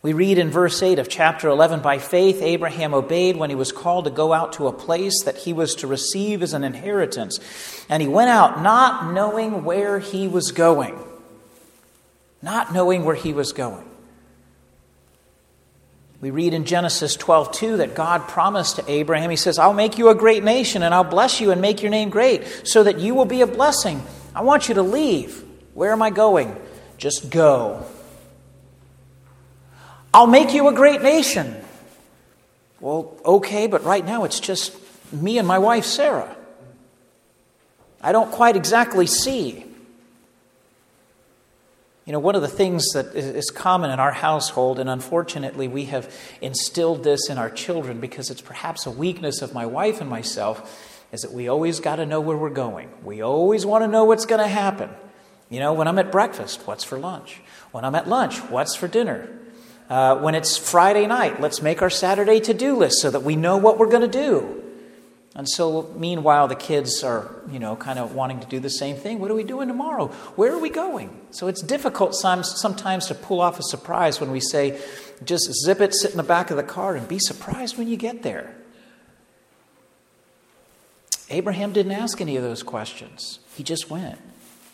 We 0.01 0.13
read 0.13 0.37
in 0.37 0.51
verse 0.51 0.81
8 0.83 0.99
of 0.99 1.09
chapter 1.09 1.49
11 1.49 1.81
By 1.81 1.97
faith, 1.97 2.41
Abraham 2.41 2.93
obeyed 2.93 3.35
when 3.35 3.49
he 3.49 3.55
was 3.55 3.71
called 3.71 4.05
to 4.05 4.11
go 4.11 4.31
out 4.31 4.53
to 4.53 4.67
a 4.67 4.71
place 4.71 5.23
that 5.23 5.35
he 5.35 5.51
was 5.51 5.75
to 5.75 5.87
receive 5.87 6.43
as 6.43 6.53
an 6.53 6.63
inheritance. 6.63 7.39
And 7.89 8.01
he 8.01 8.07
went 8.07 8.29
out 8.29 8.61
not 8.61 9.11
knowing 9.13 9.65
where 9.65 9.99
he 9.99 10.27
was 10.27 10.51
going. 10.51 10.97
Not 12.41 12.71
knowing 12.71 13.03
where 13.03 13.15
he 13.15 13.33
was 13.33 13.51
going. 13.51 13.83
We 16.25 16.31
read 16.31 16.55
in 16.55 16.65
Genesis 16.65 17.15
12, 17.15 17.51
2 17.51 17.77
that 17.77 17.93
God 17.93 18.27
promised 18.27 18.77
to 18.77 18.91
Abraham, 18.91 19.29
He 19.29 19.35
says, 19.35 19.59
I'll 19.59 19.75
make 19.75 19.99
you 19.99 20.09
a 20.09 20.15
great 20.15 20.43
nation 20.43 20.81
and 20.81 20.91
I'll 20.91 21.03
bless 21.03 21.39
you 21.39 21.51
and 21.51 21.61
make 21.61 21.83
your 21.83 21.91
name 21.91 22.09
great 22.09 22.67
so 22.67 22.81
that 22.81 22.97
you 22.97 23.13
will 23.13 23.25
be 23.25 23.41
a 23.41 23.45
blessing. 23.45 24.01
I 24.33 24.41
want 24.41 24.67
you 24.67 24.73
to 24.73 24.81
leave. 24.81 25.43
Where 25.75 25.91
am 25.91 26.01
I 26.01 26.09
going? 26.09 26.59
Just 26.97 27.29
go. 27.29 27.85
I'll 30.15 30.25
make 30.25 30.51
you 30.51 30.67
a 30.67 30.73
great 30.73 31.03
nation. 31.03 31.55
Well, 32.79 33.15
okay, 33.23 33.67
but 33.67 33.83
right 33.83 34.03
now 34.03 34.23
it's 34.23 34.39
just 34.39 34.75
me 35.13 35.37
and 35.37 35.47
my 35.47 35.59
wife, 35.59 35.85
Sarah. 35.85 36.35
I 38.01 38.13
don't 38.13 38.31
quite 38.31 38.55
exactly 38.55 39.05
see. 39.05 39.63
You 42.05 42.11
know, 42.13 42.19
one 42.19 42.35
of 42.35 42.43
the 42.43 42.47
things 42.47 42.85
that 42.93 43.15
is 43.15 43.49
common 43.49 43.89
in 43.89 43.99
our 43.99 44.11
household, 44.11 44.77
and 44.77 44.87
unfortunately 44.87 45.67
we 45.67 45.85
have 45.85 46.13
instilled 46.39 47.03
this 47.03 47.29
in 47.29 47.39
our 47.39 47.49
children 47.49 47.99
because 47.99 48.29
it's 48.29 48.41
perhaps 48.41 48.85
a 48.85 48.91
weakness 48.91 49.41
of 49.41 49.55
my 49.55 49.65
wife 49.65 50.01
and 50.01 50.09
myself, 50.09 51.03
is 51.11 51.23
that 51.23 51.33
we 51.33 51.47
always 51.47 51.79
got 51.79 51.95
to 51.95 52.05
know 52.05 52.21
where 52.21 52.37
we're 52.37 52.51
going. 52.51 52.91
We 53.03 53.21
always 53.21 53.65
want 53.65 53.83
to 53.83 53.87
know 53.87 54.05
what's 54.05 54.27
going 54.27 54.41
to 54.41 54.47
happen. 54.47 54.91
You 55.49 55.59
know, 55.59 55.73
when 55.73 55.87
I'm 55.87 55.97
at 55.97 56.11
breakfast, 56.11 56.67
what's 56.67 56.83
for 56.83 56.99
lunch? 56.99 57.41
When 57.71 57.83
I'm 57.83 57.95
at 57.95 58.07
lunch, 58.07 58.37
what's 58.51 58.75
for 58.75 58.87
dinner? 58.87 59.27
Uh, 59.89 60.17
when 60.17 60.35
it's 60.35 60.57
Friday 60.57 61.07
night, 61.07 61.41
let's 61.41 61.63
make 61.63 61.81
our 61.81 61.89
Saturday 61.89 62.39
to 62.41 62.53
do 62.53 62.75
list 62.75 63.01
so 63.01 63.09
that 63.09 63.23
we 63.23 63.35
know 63.35 63.57
what 63.57 63.79
we're 63.79 63.89
going 63.89 64.01
to 64.01 64.07
do. 64.07 64.64
And 65.37 65.49
so, 65.49 65.93
meanwhile, 65.97 66.47
the 66.47 66.55
kids 66.55 67.03
are, 67.03 67.29
you 67.51 67.59
know, 67.59 67.75
kind 67.75 67.99
of 67.99 68.15
wanting 68.15 68.39
to 68.39 68.47
do 68.47 68.61
the 68.61 68.69
same 68.69 68.95
thing. 68.95 69.19
What 69.19 69.29
are 69.29 69.35
we 69.35 69.43
doing 69.43 69.67
tomorrow? 69.67 70.07
Where 70.37 70.53
are 70.53 70.59
we 70.59 70.69
going? 70.69 71.09
So 71.31 71.49
it's 71.49 71.61
difficult 71.61 72.15
sometimes 72.15 73.07
to 73.07 73.15
pull 73.15 73.41
off 73.41 73.59
a 73.59 73.63
surprise 73.63 74.21
when 74.21 74.31
we 74.31 74.39
say, 74.39 74.79
just 75.25 75.51
zip 75.65 75.81
it, 75.81 75.93
sit 75.93 76.11
in 76.11 76.17
the 76.17 76.23
back 76.23 76.51
of 76.51 76.57
the 76.57 76.63
car, 76.63 76.95
and 76.95 77.05
be 77.05 77.19
surprised 77.19 77.77
when 77.77 77.89
you 77.89 77.97
get 77.97 78.23
there. 78.23 78.55
Abraham 81.29 81.73
didn't 81.73 81.91
ask 81.91 82.21
any 82.21 82.37
of 82.37 82.43
those 82.43 82.63
questions, 82.63 83.39
he 83.55 83.63
just 83.63 83.89
went. 83.89 84.19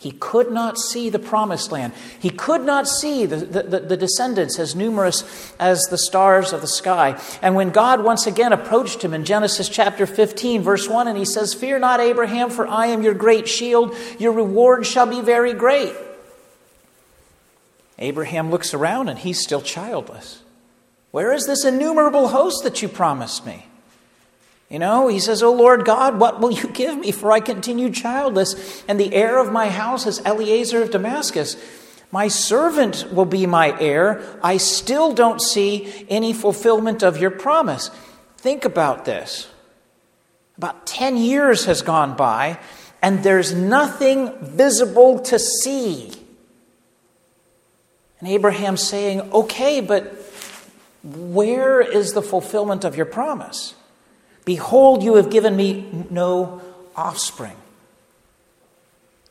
He 0.02 0.14
could 0.14 0.52
not 0.52 0.80
see 0.80 1.12
the 1.12 1.20
promised 1.20 1.72
land. 1.72 1.94
He 2.20 2.32
could 2.32 2.64
not 2.64 2.88
see 2.88 3.28
the, 3.28 3.36
the, 3.36 3.80
the, 3.82 3.96
descendants 3.96 4.58
as 4.58 4.76
numerous 4.76 5.54
as 5.60 5.84
the 5.92 5.98
stars 6.00 6.54
of 6.54 6.62
the 6.62 6.68
sky. 6.68 7.22
And 7.40 7.54
when 7.54 7.70
God 7.70 8.04
once 8.04 8.26
again 8.26 8.52
approached 8.52 9.04
him 9.04 9.14
in 9.14 9.26
Genesis 9.26 9.70
chapter 9.70 10.08
15, 10.08 10.64
verse 10.64 10.90
1, 10.90 11.08
and 11.08 11.20
he 11.20 11.24
says, 11.24 11.54
Fear 11.54 11.78
not, 11.78 12.00
Abraham, 12.00 12.50
for 12.50 12.68
I 12.68 12.88
am 12.88 13.04
your 13.04 13.14
great 13.14 13.48
shield. 13.48 13.96
Your 14.18 14.32
reward 14.32 14.88
shall 14.88 15.06
be 15.06 15.22
very 15.22 15.54
great. 15.54 15.94
Abraham 18.00 18.50
looks 18.50 18.74
around 18.74 19.08
and 19.08 19.20
he's 19.20 19.40
still 19.40 19.62
childless. 19.62 20.42
Where 21.12 21.32
is 21.32 21.46
this 21.46 21.64
innumerable 21.64 22.30
host 22.30 22.64
that 22.64 22.82
you 22.82 22.88
promised 22.88 23.46
me? 23.46 23.68
You 24.72 24.80
know, 24.80 25.10
he 25.10 25.20
says, 25.20 25.44
O 25.44 25.52
Lord 25.52 25.84
God, 25.84 26.18
what 26.18 26.40
will 26.40 26.52
you 26.52 26.70
give 26.70 26.98
me? 26.98 27.12
For 27.12 27.30
I 27.30 27.42
continue 27.42 27.90
childless, 27.90 28.86
and 28.88 28.98
the 28.98 29.14
heir 29.14 29.38
of 29.38 29.52
my 29.52 29.68
house 29.68 30.08
is 30.08 30.22
Eliezer 30.26 30.82
of 30.82 30.92
Damascus. 30.92 31.58
My 32.10 32.30
servant 32.30 33.12
will 33.12 33.26
be 33.26 33.46
my 33.46 33.78
heir. 33.82 34.24
I 34.42 34.56
still 34.56 35.14
don't 35.14 35.42
see 35.42 36.06
any 36.08 36.32
fulfillment 36.32 37.04
of 37.04 37.18
your 37.18 37.32
promise. 37.32 37.90
Think 38.38 38.64
about 38.64 39.04
this. 39.04 39.50
About 40.58 40.88
10 40.88 41.18
years 41.18 41.66
has 41.66 41.82
gone 41.82 42.16
by, 42.16 42.58
and 43.02 43.24
there's 43.24 43.54
nothing 43.54 44.32
visible 44.40 45.20
to 45.20 45.38
see. 45.38 46.14
And 48.22 48.30
Abraham's 48.30 48.84
saying, 48.84 49.34
Okay, 49.34 49.82
but 49.82 50.16
where 51.04 51.82
is 51.82 52.14
the 52.14 52.22
fulfillment 52.22 52.86
of 52.86 52.96
your 52.96 53.06
promise? 53.06 53.76
Behold, 54.46 55.04
you 55.04 55.16
have 55.16 55.30
given 55.30 55.56
me 55.56 56.06
no 56.10 56.62
offspring. 56.96 57.56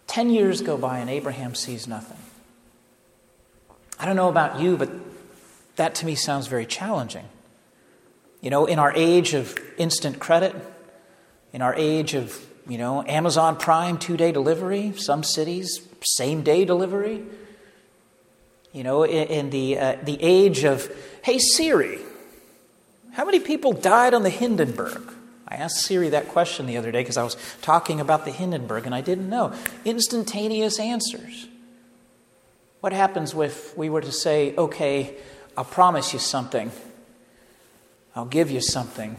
Ten 0.06 0.30
years 0.30 0.60
go 0.60 0.76
by 0.76 0.98
and 0.98 1.10
Abraham 1.10 1.54
sees 1.54 1.86
nothing. 1.86 2.16
I 3.98 4.06
don't 4.06 4.16
know 4.16 4.28
about 4.28 4.60
you, 4.60 4.76
but 4.76 4.90
that 5.76 5.94
to 5.96 6.06
me 6.06 6.14
sounds 6.14 6.46
very 6.46 6.66
challenging. 6.66 7.28
You 8.40 8.50
know, 8.50 8.66
in 8.66 8.78
our 8.78 8.92
age 8.94 9.34
of 9.34 9.58
instant 9.76 10.18
credit, 10.18 10.54
in 11.52 11.62
our 11.62 11.74
age 11.74 12.14
of, 12.14 12.46
you 12.68 12.78
know, 12.78 13.04
Amazon 13.06 13.56
Prime 13.56 13.98
two 13.98 14.16
day 14.16 14.32
delivery, 14.32 14.94
some 14.96 15.22
cities, 15.22 15.86
same 16.02 16.42
day 16.42 16.64
delivery, 16.64 17.22
you 18.72 18.82
know, 18.82 19.02
in, 19.02 19.28
in 19.28 19.50
the, 19.50 19.78
uh, 19.78 19.96
the 20.02 20.18
age 20.22 20.64
of, 20.64 20.90
hey 21.22 21.38
Siri, 21.38 21.98
how 23.20 23.26
many 23.26 23.38
people 23.38 23.74
died 23.74 24.14
on 24.14 24.22
the 24.22 24.30
Hindenburg? 24.30 25.12
I 25.46 25.56
asked 25.56 25.82
Siri 25.82 26.08
that 26.08 26.28
question 26.28 26.64
the 26.64 26.78
other 26.78 26.90
day 26.90 27.02
because 27.02 27.18
I 27.18 27.22
was 27.22 27.36
talking 27.60 28.00
about 28.00 28.24
the 28.24 28.30
Hindenburg 28.30 28.86
and 28.86 28.94
I 28.94 29.02
didn't 29.02 29.28
know. 29.28 29.52
Instantaneous 29.84 30.80
answers. 30.80 31.46
What 32.80 32.94
happens 32.94 33.34
if 33.34 33.76
we 33.76 33.90
were 33.90 34.00
to 34.00 34.10
say, 34.10 34.56
okay, 34.56 35.16
I'll 35.54 35.66
promise 35.66 36.14
you 36.14 36.18
something, 36.18 36.72
I'll 38.16 38.24
give 38.24 38.50
you 38.50 38.62
something, 38.62 39.18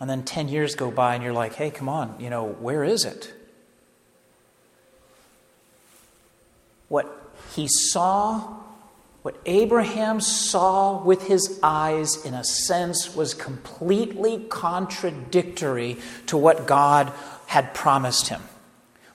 and 0.00 0.10
then 0.10 0.24
10 0.24 0.48
years 0.48 0.74
go 0.74 0.90
by 0.90 1.14
and 1.14 1.22
you're 1.22 1.32
like, 1.32 1.54
hey, 1.54 1.70
come 1.70 1.88
on, 1.88 2.16
you 2.18 2.30
know, 2.30 2.48
where 2.48 2.82
is 2.82 3.04
it? 3.04 3.32
What 6.88 7.32
he 7.54 7.68
saw 7.68 8.59
what 9.22 9.36
Abraham 9.44 10.20
saw 10.20 11.02
with 11.02 11.26
his 11.26 11.60
eyes, 11.62 12.24
in 12.24 12.32
a 12.32 12.42
sense, 12.44 13.14
was 13.14 13.34
completely 13.34 14.46
contradictory 14.48 15.98
to 16.26 16.38
what 16.38 16.66
God 16.66 17.12
had 17.46 17.74
promised 17.74 18.28
him. 18.28 18.40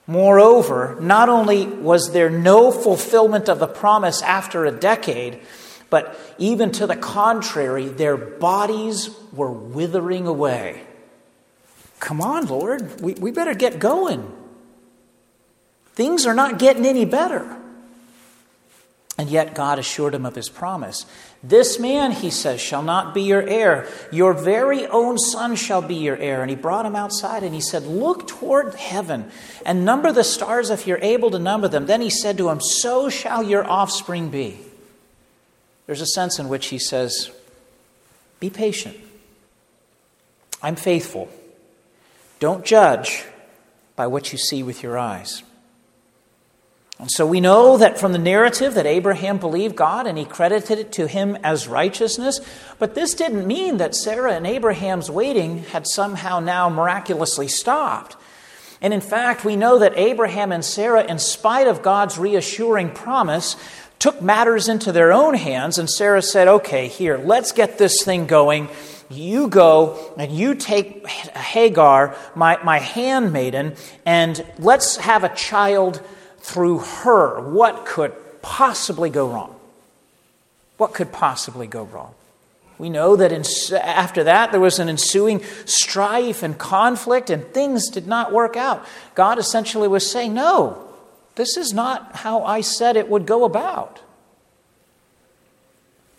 Moreover, 0.06 0.96
not 1.00 1.28
only 1.28 1.66
was 1.66 2.12
there 2.12 2.30
no 2.30 2.70
fulfillment 2.70 3.48
of 3.48 3.58
the 3.58 3.66
promise 3.66 4.22
after 4.22 4.64
a 4.64 4.70
decade, 4.70 5.40
but 5.90 6.18
even 6.38 6.70
to 6.72 6.86
the 6.86 6.96
contrary, 6.96 7.88
their 7.88 8.16
bodies 8.16 9.10
were 9.32 9.50
withering 9.50 10.28
away. 10.28 10.82
Come 11.98 12.20
on, 12.20 12.46
Lord, 12.46 13.00
we, 13.00 13.14
we 13.14 13.32
better 13.32 13.54
get 13.54 13.80
going. 13.80 14.32
Things 15.94 16.26
are 16.26 16.34
not 16.34 16.60
getting 16.60 16.86
any 16.86 17.04
better. 17.04 17.56
And 19.18 19.30
yet 19.30 19.54
God 19.54 19.78
assured 19.78 20.14
him 20.14 20.26
of 20.26 20.34
his 20.34 20.50
promise. 20.50 21.06
This 21.42 21.78
man, 21.78 22.12
he 22.12 22.28
says, 22.28 22.60
shall 22.60 22.82
not 22.82 23.14
be 23.14 23.22
your 23.22 23.42
heir. 23.42 23.88
Your 24.12 24.34
very 24.34 24.86
own 24.86 25.16
son 25.16 25.56
shall 25.56 25.80
be 25.80 25.94
your 25.94 26.16
heir. 26.16 26.42
And 26.42 26.50
he 26.50 26.56
brought 26.56 26.84
him 26.84 26.94
outside 26.94 27.42
and 27.42 27.54
he 27.54 27.60
said, 27.60 27.84
Look 27.84 28.26
toward 28.26 28.74
heaven 28.74 29.30
and 29.64 29.86
number 29.86 30.12
the 30.12 30.24
stars 30.24 30.68
if 30.68 30.86
you're 30.86 30.98
able 30.98 31.30
to 31.30 31.38
number 31.38 31.66
them. 31.66 31.86
Then 31.86 32.02
he 32.02 32.10
said 32.10 32.36
to 32.38 32.50
him, 32.50 32.60
So 32.60 33.08
shall 33.08 33.42
your 33.42 33.66
offspring 33.66 34.28
be. 34.28 34.58
There's 35.86 36.02
a 36.02 36.06
sense 36.06 36.38
in 36.38 36.48
which 36.48 36.66
he 36.66 36.78
says, 36.78 37.30
Be 38.38 38.50
patient. 38.50 38.98
I'm 40.62 40.76
faithful. 40.76 41.30
Don't 42.38 42.64
judge 42.64 43.24
by 43.94 44.06
what 44.08 44.32
you 44.32 44.38
see 44.38 44.62
with 44.62 44.82
your 44.82 44.98
eyes. 44.98 45.42
And 46.98 47.10
so 47.10 47.26
we 47.26 47.40
know 47.40 47.76
that 47.76 47.98
from 47.98 48.12
the 48.12 48.18
narrative 48.18 48.74
that 48.74 48.86
Abraham 48.86 49.38
believed 49.38 49.76
God 49.76 50.06
and 50.06 50.16
he 50.16 50.24
credited 50.24 50.78
it 50.78 50.92
to 50.92 51.06
him 51.06 51.36
as 51.42 51.68
righteousness. 51.68 52.40
But 52.78 52.94
this 52.94 53.12
didn't 53.12 53.46
mean 53.46 53.76
that 53.76 53.94
Sarah 53.94 54.32
and 54.32 54.46
Abraham's 54.46 55.10
waiting 55.10 55.58
had 55.64 55.86
somehow 55.86 56.40
now 56.40 56.70
miraculously 56.70 57.48
stopped. 57.48 58.16
And 58.80 58.94
in 58.94 59.02
fact, 59.02 59.44
we 59.44 59.56
know 59.56 59.78
that 59.78 59.98
Abraham 59.98 60.52
and 60.52 60.64
Sarah, 60.64 61.04
in 61.04 61.18
spite 61.18 61.66
of 61.66 61.82
God's 61.82 62.18
reassuring 62.18 62.90
promise, 62.90 63.56
took 63.98 64.22
matters 64.22 64.68
into 64.68 64.92
their 64.92 65.12
own 65.12 65.34
hands. 65.34 65.78
And 65.78 65.88
Sarah 65.88 66.22
said, 66.22 66.48
Okay, 66.48 66.88
here, 66.88 67.18
let's 67.18 67.52
get 67.52 67.78
this 67.78 68.04
thing 68.04 68.26
going. 68.26 68.68
You 69.08 69.48
go 69.48 70.14
and 70.18 70.32
you 70.32 70.54
take 70.54 71.06
Hagar, 71.06 72.16
my, 72.34 72.58
my 72.64 72.78
handmaiden, 72.78 73.76
and 74.04 74.44
let's 74.58 74.96
have 74.96 75.24
a 75.24 75.34
child 75.34 76.02
through 76.46 76.78
her. 76.78 77.40
What 77.40 77.84
could 77.84 78.14
possibly 78.40 79.10
go 79.10 79.28
wrong? 79.28 79.56
What 80.76 80.94
could 80.94 81.10
possibly 81.10 81.66
go 81.66 81.82
wrong? 81.82 82.14
We 82.78 82.88
know 82.88 83.16
that 83.16 83.32
in, 83.32 83.42
after 83.74 84.22
that 84.24 84.52
there 84.52 84.60
was 84.60 84.78
an 84.78 84.88
ensuing 84.88 85.42
strife 85.64 86.44
and 86.44 86.56
conflict, 86.56 87.30
and 87.30 87.44
things 87.52 87.88
did 87.88 88.06
not 88.06 88.32
work 88.32 88.56
out. 88.56 88.86
God 89.16 89.38
essentially 89.38 89.88
was 89.88 90.08
saying, 90.08 90.34
No, 90.34 90.86
this 91.34 91.56
is 91.56 91.72
not 91.72 92.14
how 92.14 92.44
I 92.44 92.60
said 92.60 92.96
it 92.96 93.08
would 93.08 93.26
go 93.26 93.44
about. 93.44 94.00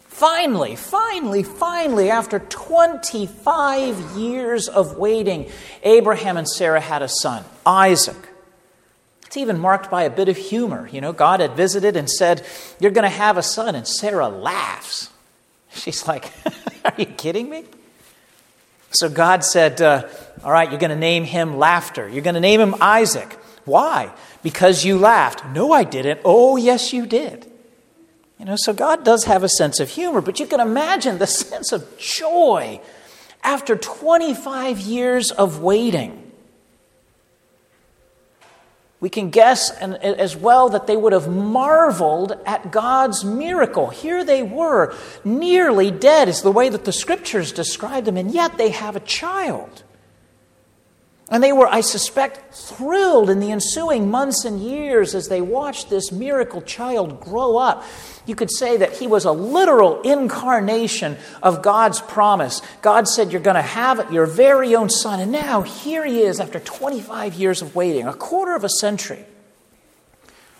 Finally, 0.10 0.76
finally, 0.76 1.44
finally, 1.44 2.10
after 2.10 2.40
25 2.40 4.18
years 4.18 4.68
of 4.68 4.98
waiting, 4.98 5.50
Abraham 5.84 6.36
and 6.36 6.50
Sarah 6.50 6.82
had 6.82 7.02
a 7.02 7.08
son, 7.08 7.46
Isaac. 7.66 8.18
It's 9.28 9.36
even 9.36 9.60
marked 9.60 9.92
by 9.92 10.04
a 10.04 10.10
bit 10.10 10.30
of 10.30 10.38
humor. 10.38 10.88
You 10.90 11.02
know, 11.02 11.12
God 11.12 11.42
had 11.42 11.52
visited 11.52 11.98
and 11.98 12.10
said, 12.10 12.46
You're 12.80 12.92
going 12.92 13.04
to 13.04 13.10
have 13.10 13.38
a 13.38 13.44
son. 13.44 13.76
And 13.76 13.86
Sarah 13.86 14.30
laughs. 14.30 15.10
She's 15.74 16.08
like, 16.08 16.32
Are 16.86 16.94
you 16.98 17.06
kidding 17.06 17.50
me? 17.50 17.66
So 18.92 19.10
God 19.10 19.44
said, 19.44 19.82
uh, 19.82 20.08
All 20.46 20.52
right, 20.52 20.70
you're 20.72 20.80
going 20.80 20.92
to 20.92 20.96
name 20.96 21.26
him 21.26 21.58
Laughter. 21.58 22.08
You're 22.08 22.24
going 22.24 22.36
to 22.36 22.40
name 22.40 22.62
him 22.62 22.76
Isaac. 22.80 23.34
Why? 23.66 24.14
Because 24.44 24.86
you 24.86 24.98
laughed. 24.98 25.46
No, 25.48 25.74
I 25.74 25.84
didn't. 25.84 26.22
Oh, 26.24 26.56
yes, 26.56 26.94
you 26.94 27.06
did. 27.06 27.52
You 28.40 28.46
know, 28.46 28.56
so 28.56 28.72
God 28.72 29.04
does 29.04 29.26
have 29.26 29.44
a 29.44 29.50
sense 29.50 29.82
of 29.82 29.90
humor, 29.90 30.22
but 30.22 30.40
you 30.40 30.48
can 30.48 30.62
imagine 30.62 31.18
the 31.18 31.28
sense 31.44 31.74
of 31.74 31.98
joy 31.98 32.80
after 33.44 33.76
25 33.76 34.80
years 34.80 35.32
of 35.32 35.60
waiting. 35.62 36.27
We 39.00 39.10
can 39.10 39.30
guess 39.30 39.70
and, 39.70 39.96
as 39.96 40.36
well 40.36 40.70
that 40.70 40.88
they 40.88 40.98
would 40.98 41.14
have 41.14 41.28
marveled 41.28 42.38
at 42.46 42.72
God's 42.72 43.24
miracle. 43.24 43.90
Here 43.90 44.24
they 44.24 44.42
were, 44.42 44.96
nearly 45.24 45.92
dead, 45.92 46.28
is 46.28 46.42
the 46.42 46.52
way 46.52 46.70
that 46.70 46.86
the 46.86 46.92
scriptures 46.92 47.52
describe 47.52 48.06
them, 48.06 48.18
and 48.18 48.32
yet 48.32 48.58
they 48.58 48.70
have 48.70 48.96
a 48.96 49.02
child. 49.02 49.84
And 51.30 51.44
they 51.44 51.52
were, 51.52 51.68
I 51.68 51.82
suspect, 51.82 52.56
thrilled 52.56 53.30
in 53.30 53.42
the 53.42 53.52
ensuing 53.52 54.10
months 54.10 54.46
and 54.46 54.62
years 54.62 55.14
as 55.14 55.28
they 55.28 55.42
watched 55.42 55.90
this 55.90 56.10
miracle 56.10 56.62
child 56.62 57.20
grow 57.20 57.58
up. 57.58 57.84
You 58.26 58.34
could 58.34 58.52
say 58.52 58.78
that 58.78 58.94
he 58.94 59.08
was 59.08 59.26
a 59.26 59.34
literal 59.34 60.02
incarnation 60.04 61.18
of 61.44 61.62
God's 61.62 62.00
promise. 62.00 62.62
God 62.82 63.10
said, 63.10 63.34
You're 63.34 63.42
going 63.42 63.56
to 63.56 63.62
have 63.62 64.12
your 64.12 64.26
very 64.26 64.74
own 64.74 64.90
son. 64.90 65.20
And 65.20 65.34
now 65.34 65.64
here 65.64 66.06
he 66.06 66.22
is 66.22 66.40
after 66.40 66.62
25 66.62 67.34
years 67.34 67.62
of 67.62 67.76
waiting, 67.76 68.08
a 68.08 68.14
quarter 68.14 68.56
of 68.56 68.64
a 68.64 68.70
century. 68.70 69.26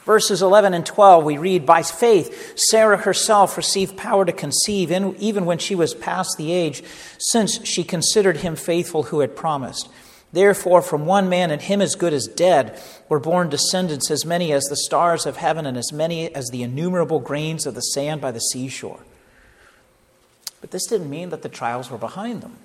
Verses 0.04 0.42
11 0.42 0.74
and 0.74 0.86
12, 0.86 1.24
we 1.24 1.38
read, 1.38 1.66
By 1.66 1.82
faith, 1.82 2.58
Sarah 2.58 2.98
herself 2.98 3.56
received 3.56 3.98
power 3.98 4.26
to 4.26 4.34
conceive, 4.34 4.92
even 4.92 5.46
when 5.46 5.58
she 5.60 5.76
was 5.76 5.94
past 5.94 6.38
the 6.38 6.52
age, 6.52 6.84
since 7.18 7.66
she 7.66 7.86
considered 7.86 8.38
him 8.38 8.58
faithful 8.58 9.04
who 9.04 9.22
had 9.22 9.36
promised. 9.36 9.90
Therefore, 10.38 10.84
from 10.84 11.08
one 11.08 11.30
man, 11.30 11.50
and 11.50 11.60
him 11.60 11.82
as 11.82 11.96
good 11.96 12.14
as 12.14 12.28
dead, 12.28 12.80
were 13.10 13.20
born 13.20 13.50
descendants 13.50 14.12
as 14.12 14.24
many 14.24 14.54
as 14.54 14.66
the 14.66 14.76
stars 14.76 15.26
of 15.26 15.38
heaven 15.38 15.66
and 15.66 15.76
as 15.76 15.92
many 15.92 16.32
as 16.36 16.50
the 16.50 16.62
innumerable 16.62 17.20
grains 17.20 17.66
of 17.66 17.74
the 17.74 17.82
sand 17.82 18.22
by 18.22 18.30
the 18.30 18.40
seashore. 18.40 19.00
But 20.62 20.70
this 20.70 20.86
didn't 20.86 21.10
mean 21.10 21.30
that 21.30 21.42
the 21.42 21.50
trials 21.50 21.90
were 21.90 21.98
behind 21.98 22.44
them. 22.44 22.56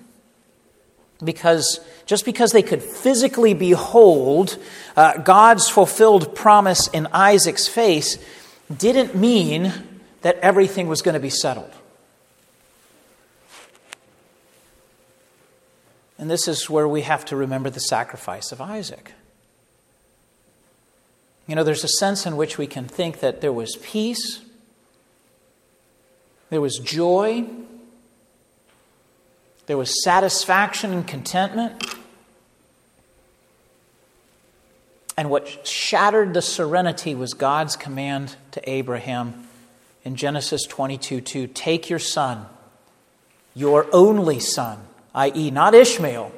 Because 1.23 1.79
just 2.05 2.25
because 2.25 2.51
they 2.51 2.61
could 2.61 2.83
physically 2.83 3.55
behold 3.55 4.59
uh, 4.95 5.17
God's 5.17 5.67
fulfilled 5.67 6.35
promise 6.35 6.87
in 6.89 7.07
Isaac's 7.07 7.67
face 7.67 8.19
didn't 8.77 9.15
mean 9.15 9.73
that 10.21 10.37
everything 10.43 10.87
was 10.87 11.01
going 11.01 11.15
to 11.15 11.19
be 11.19 11.31
settled. 11.31 11.73
And 16.23 16.31
this 16.31 16.47
is 16.47 16.69
where 16.69 16.87
we 16.87 17.01
have 17.01 17.25
to 17.25 17.35
remember 17.35 17.69
the 17.69 17.81
sacrifice 17.81 18.53
of 18.53 18.61
Isaac. 18.61 19.11
You 21.47 21.55
know, 21.55 21.65
there's 21.65 21.83
a 21.83 21.89
sense 21.89 22.25
in 22.25 22.37
which 22.37 22.57
we 22.57 22.65
can 22.65 22.87
think 22.87 23.19
that 23.19 23.41
there 23.41 23.51
was 23.51 23.75
peace, 23.81 24.39
there 26.49 26.61
was 26.61 26.79
joy, 26.79 27.45
there 29.65 29.75
was 29.75 30.01
satisfaction 30.01 30.93
and 30.93 31.05
contentment. 31.05 31.93
And 35.17 35.29
what 35.29 35.67
shattered 35.67 36.33
the 36.33 36.41
serenity 36.41 37.15
was 37.15 37.33
God's 37.33 37.75
command 37.75 38.37
to 38.51 38.69
Abraham 38.69 39.45
in 40.05 40.15
Genesis 40.15 40.63
22 40.63 41.19
2 41.19 41.47
Take 41.47 41.89
your 41.89 41.99
son, 41.99 42.45
your 43.53 43.87
only 43.91 44.39
son 44.39 44.87
i.e., 45.15 45.51
not 45.51 45.73
Ishmael, 45.73 46.31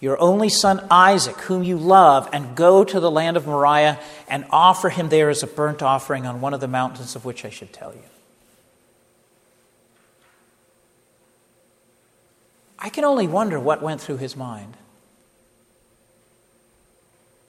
your 0.00 0.20
only 0.20 0.48
son 0.48 0.86
Isaac, 0.90 1.36
whom 1.42 1.62
you 1.62 1.78
love, 1.78 2.28
and 2.32 2.54
go 2.54 2.84
to 2.84 3.00
the 3.00 3.10
land 3.10 3.36
of 3.36 3.46
Moriah 3.46 3.98
and 4.28 4.44
offer 4.50 4.90
him 4.90 5.08
there 5.08 5.30
as 5.30 5.42
a 5.42 5.46
burnt 5.46 5.82
offering 5.82 6.26
on 6.26 6.40
one 6.40 6.52
of 6.52 6.60
the 6.60 6.68
mountains 6.68 7.16
of 7.16 7.24
which 7.24 7.44
I 7.44 7.50
should 7.50 7.72
tell 7.72 7.92
you. 7.94 8.02
I 12.78 12.90
can 12.90 13.04
only 13.04 13.26
wonder 13.26 13.58
what 13.58 13.82
went 13.82 14.00
through 14.00 14.18
his 14.18 14.36
mind. 14.36 14.76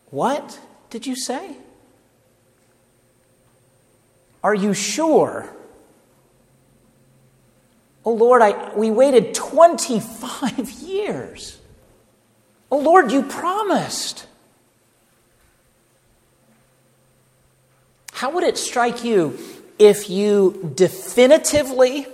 What 0.09 0.59
did 0.89 1.05
you 1.05 1.15
say? 1.15 1.57
Are 4.43 4.55
you 4.55 4.73
sure 4.73 5.49
Oh 8.07 8.13
Lord, 8.13 8.41
I, 8.41 8.73
we 8.73 8.89
waited 8.89 9.33
25 9.33 10.69
years. 10.81 11.59
Oh 12.71 12.79
Lord, 12.79 13.11
you 13.11 13.21
promised. 13.21 14.25
How 18.13 18.31
would 18.31 18.45
it 18.45 18.57
strike 18.57 19.03
you 19.03 19.37
if 19.77 20.09
you 20.09 20.71
definitively, 20.73 22.07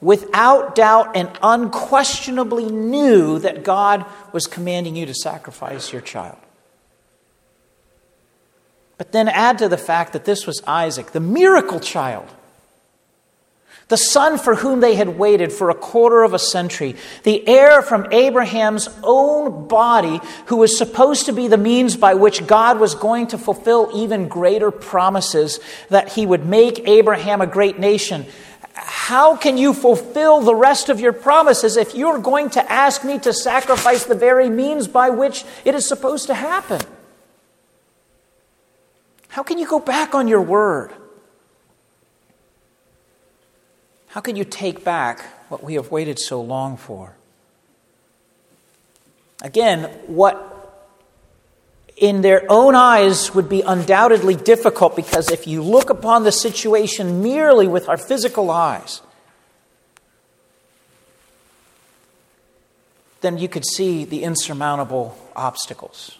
without 0.00 0.74
doubt, 0.74 1.16
and 1.16 1.30
unquestionably 1.40 2.66
knew 2.68 3.38
that 3.38 3.62
God 3.62 4.04
was 4.32 4.48
commanding 4.48 4.96
you 4.96 5.06
to 5.06 5.14
sacrifice 5.14 5.92
your 5.92 6.02
child? 6.02 6.38
But 8.98 9.12
then 9.12 9.28
add 9.28 9.58
to 9.58 9.68
the 9.68 9.78
fact 9.78 10.14
that 10.14 10.24
this 10.24 10.48
was 10.48 10.60
Isaac, 10.66 11.12
the 11.12 11.20
miracle 11.20 11.78
child 11.78 12.28
the 13.88 13.96
son 13.96 14.36
for 14.36 14.56
whom 14.56 14.80
they 14.80 14.96
had 14.96 15.16
waited 15.16 15.52
for 15.52 15.70
a 15.70 15.74
quarter 15.74 16.24
of 16.24 16.34
a 16.34 16.38
century, 16.40 16.96
the 17.22 17.46
heir 17.46 17.82
from 17.82 18.12
Abraham's 18.12 18.88
own 19.04 19.68
body, 19.68 20.20
who 20.46 20.56
was 20.56 20.76
supposed 20.76 21.26
to 21.26 21.32
be 21.32 21.46
the 21.46 21.56
means 21.56 21.96
by 21.96 22.14
which 22.14 22.46
God 22.48 22.80
was 22.80 22.96
going 22.96 23.28
to 23.28 23.38
fulfill 23.38 23.90
even 23.94 24.26
greater 24.26 24.72
promises 24.72 25.60
that 25.88 26.12
he 26.12 26.26
would 26.26 26.44
make 26.44 26.88
Abraham 26.88 27.40
a 27.40 27.46
great 27.46 27.78
nation. 27.78 28.26
How 28.74 29.36
can 29.36 29.56
you 29.56 29.72
fulfill 29.72 30.40
the 30.40 30.54
rest 30.54 30.88
of 30.88 30.98
your 30.98 31.12
promises 31.12 31.76
if 31.76 31.94
you're 31.94 32.18
going 32.18 32.50
to 32.50 32.72
ask 32.72 33.04
me 33.04 33.20
to 33.20 33.32
sacrifice 33.32 34.04
the 34.04 34.16
very 34.16 34.50
means 34.50 34.88
by 34.88 35.10
which 35.10 35.44
it 35.64 35.76
is 35.76 35.86
supposed 35.86 36.26
to 36.26 36.34
happen? 36.34 36.80
How 39.28 39.44
can 39.44 39.58
you 39.58 39.66
go 39.66 39.78
back 39.78 40.14
on 40.14 40.26
your 40.26 40.42
word? 40.42 40.92
How 44.16 44.22
can 44.22 44.34
you 44.34 44.44
take 44.44 44.82
back 44.82 45.20
what 45.50 45.62
we 45.62 45.74
have 45.74 45.90
waited 45.90 46.18
so 46.18 46.40
long 46.40 46.78
for? 46.78 47.14
Again, 49.42 49.90
what 50.06 50.80
in 51.98 52.22
their 52.22 52.46
own 52.48 52.74
eyes 52.74 53.34
would 53.34 53.50
be 53.50 53.60
undoubtedly 53.60 54.34
difficult 54.34 54.96
because 54.96 55.30
if 55.30 55.46
you 55.46 55.60
look 55.60 55.90
upon 55.90 56.24
the 56.24 56.32
situation 56.32 57.22
merely 57.22 57.68
with 57.68 57.90
our 57.90 57.98
physical 57.98 58.50
eyes, 58.50 59.02
then 63.20 63.36
you 63.36 63.50
could 63.50 63.66
see 63.66 64.06
the 64.06 64.22
insurmountable 64.22 65.14
obstacles. 65.36 66.16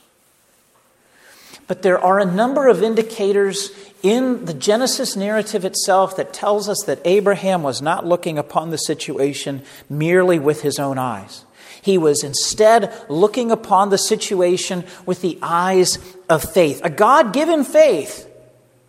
But 1.67 1.83
there 1.83 1.99
are 1.99 2.21
a 2.21 2.25
number 2.25 2.69
of 2.69 2.83
indicators 2.83 3.71
in 4.03 4.45
the 4.45 4.55
Genesis 4.55 5.17
narrative 5.17 5.65
itself 5.65 6.17
that 6.17 6.33
tells 6.33 6.69
us 6.69 6.83
that 6.87 7.01
Abraham 7.05 7.63
was 7.63 7.83
not 7.83 8.07
looking 8.07 8.39
upon 8.39 8.71
the 8.71 8.79
situation 8.79 9.63
merely 9.89 10.39
with 10.39 10.63
his 10.63 10.79
own 10.79 10.97
eyes. 10.99 11.45
He 11.83 11.99
was 11.99 12.23
instead 12.23 12.93
looking 13.09 13.51
upon 13.51 13.91
the 13.91 13.99
situation 13.99 14.85
with 15.07 15.23
the 15.23 15.39
eyes 15.43 15.99
of 16.29 16.43
faith, 16.43 16.81
a 16.85 16.91
God 16.91 17.33
given 17.33 17.65
faith, 17.65 18.29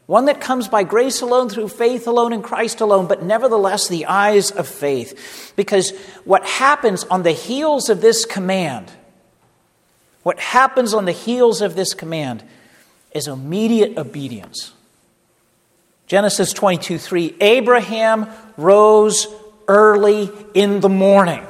one 0.07 0.25
that 0.25 0.39
comes 0.39 0.67
by 0.67 0.83
grace 0.83 1.21
alone, 1.21 1.49
through 1.49 1.67
faith 1.67 2.07
alone, 2.07 2.31
in 2.31 2.41
Christ 2.41 2.79
alone, 2.79 3.07
but 3.07 3.23
nevertheless 3.23 3.87
the 3.87 4.05
eyes 4.05 4.51
of 4.51 4.67
faith. 4.67 5.53
Because 5.55 5.91
what 6.23 6.45
happens 6.45 7.03
on 7.05 7.23
the 7.23 7.33
heels 7.33 7.89
of 7.89 8.01
this 8.01 8.25
command, 8.25 8.91
what 10.23 10.39
happens 10.39 10.93
on 10.93 11.05
the 11.05 11.11
heels 11.11 11.61
of 11.61 11.75
this 11.75 11.93
command 11.93 12.43
is 13.11 13.27
immediate 13.27 13.97
obedience. 13.97 14.73
Genesis 16.07 16.53
22 16.53 16.97
3 16.97 17.35
Abraham 17.41 18.29
rose 18.55 19.27
early 19.67 20.29
in 20.53 20.79
the 20.79 20.89
morning. 20.89 21.45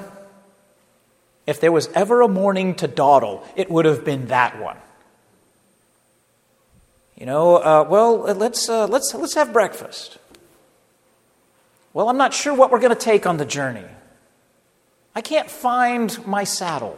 If 1.46 1.62
there 1.62 1.72
was 1.72 1.88
ever 1.94 2.22
a 2.22 2.28
morning 2.28 2.76
to 2.76 2.88
dawdle, 2.88 3.48
it 3.56 3.70
would 3.70 3.86
have 3.86 4.04
been 4.04 4.28
that 4.28 4.60
one. 4.60 4.78
You 7.16 7.26
know, 7.26 7.56
uh, 7.56 7.86
well, 7.90 8.18
let's, 8.18 8.70
uh, 8.70 8.86
let's, 8.88 9.14
let's 9.14 9.34
have 9.36 9.54
breakfast. 9.54 10.18
Well, 11.94 12.10
I'm 12.10 12.18
not 12.18 12.34
sure 12.34 12.54
what 12.54 12.70
we're 12.70 12.80
going 12.80 12.94
to 12.94 13.00
take 13.00 13.26
on 13.26 13.38
the 13.38 13.46
journey. 13.46 13.86
I 15.16 15.22
can't 15.22 15.50
find 15.50 16.26
my 16.28 16.44
saddle. 16.44 16.98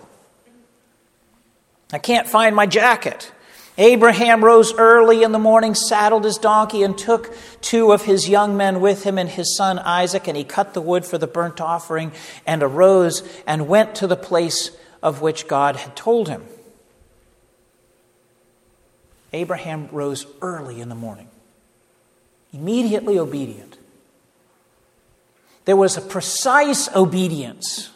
I 1.93 1.99
can't 1.99 2.27
find 2.27 2.53
my 2.53 2.65
jacket. 2.65 3.31
Abraham 3.79 4.43
rose 4.43 4.73
early 4.73 5.23
in 5.23 5.31
the 5.31 5.39
morning, 5.39 5.73
saddled 5.73 6.25
his 6.25 6.37
donkey, 6.37 6.83
and 6.83 6.97
took 6.97 7.33
two 7.61 7.93
of 7.93 8.01
his 8.03 8.27
young 8.27 8.57
men 8.57 8.81
with 8.81 9.05
him 9.05 9.17
and 9.17 9.29
his 9.29 9.55
son 9.55 9.79
Isaac, 9.79 10.27
and 10.27 10.35
he 10.35 10.43
cut 10.43 10.73
the 10.73 10.81
wood 10.81 11.05
for 11.05 11.17
the 11.17 11.27
burnt 11.27 11.61
offering, 11.61 12.11
and 12.45 12.61
arose 12.61 13.23
and 13.47 13.69
went 13.69 13.95
to 13.95 14.05
the 14.05 14.17
place 14.17 14.71
of 15.01 15.21
which 15.21 15.47
God 15.47 15.77
had 15.77 15.95
told 15.95 16.27
him. 16.27 16.43
Abraham 19.31 19.87
rose 19.93 20.25
early 20.41 20.81
in 20.81 20.89
the 20.89 20.95
morning, 20.95 21.29
immediately 22.51 23.17
obedient. 23.17 23.77
There 25.63 25.77
was 25.77 25.95
a 25.95 26.01
precise 26.01 26.93
obedience 26.93 27.91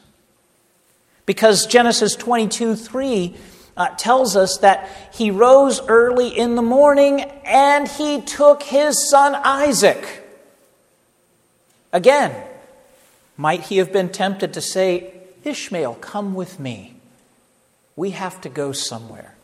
because 1.25 1.65
Genesis 1.65 2.15
22 2.15 2.77
3 2.77 3.35
uh, 3.75 3.89
tells 3.89 4.35
us 4.35 4.57
that 4.59 4.89
he 5.13 5.31
rose 5.31 5.81
early 5.87 6.27
in 6.27 6.55
the 6.55 6.61
morning 6.61 7.21
and 7.45 7.87
he 7.87 8.21
took 8.21 8.63
his 8.63 9.09
son 9.09 9.35
Isaac. 9.35 10.23
Again, 11.91 12.35
might 13.37 13.61
he 13.61 13.77
have 13.77 13.91
been 13.91 14.09
tempted 14.09 14.53
to 14.53 14.61
say, 14.61 15.13
Ishmael, 15.43 15.95
come 15.95 16.33
with 16.33 16.59
me? 16.59 16.95
We 17.95 18.11
have 18.11 18.41
to 18.41 18.49
go 18.49 18.71
somewhere. 18.71 19.35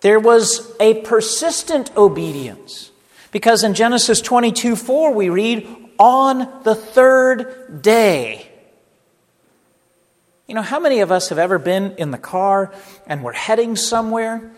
There 0.00 0.20
was 0.20 0.74
a 0.80 1.00
persistent 1.02 1.96
obedience 1.96 2.90
because 3.30 3.62
in 3.64 3.74
Genesis 3.74 4.20
22 4.20 4.76
4 4.76 5.14
we 5.14 5.28
read, 5.28 5.68
On 5.98 6.48
the 6.64 6.74
third 6.74 7.82
day, 7.82 8.51
you 10.46 10.54
know, 10.54 10.62
how 10.62 10.80
many 10.80 11.00
of 11.00 11.12
us 11.12 11.28
have 11.28 11.38
ever 11.38 11.58
been 11.58 11.94
in 11.96 12.10
the 12.10 12.18
car 12.18 12.72
and 13.06 13.22
we're 13.22 13.32
heading 13.32 13.76
somewhere? 13.76 14.50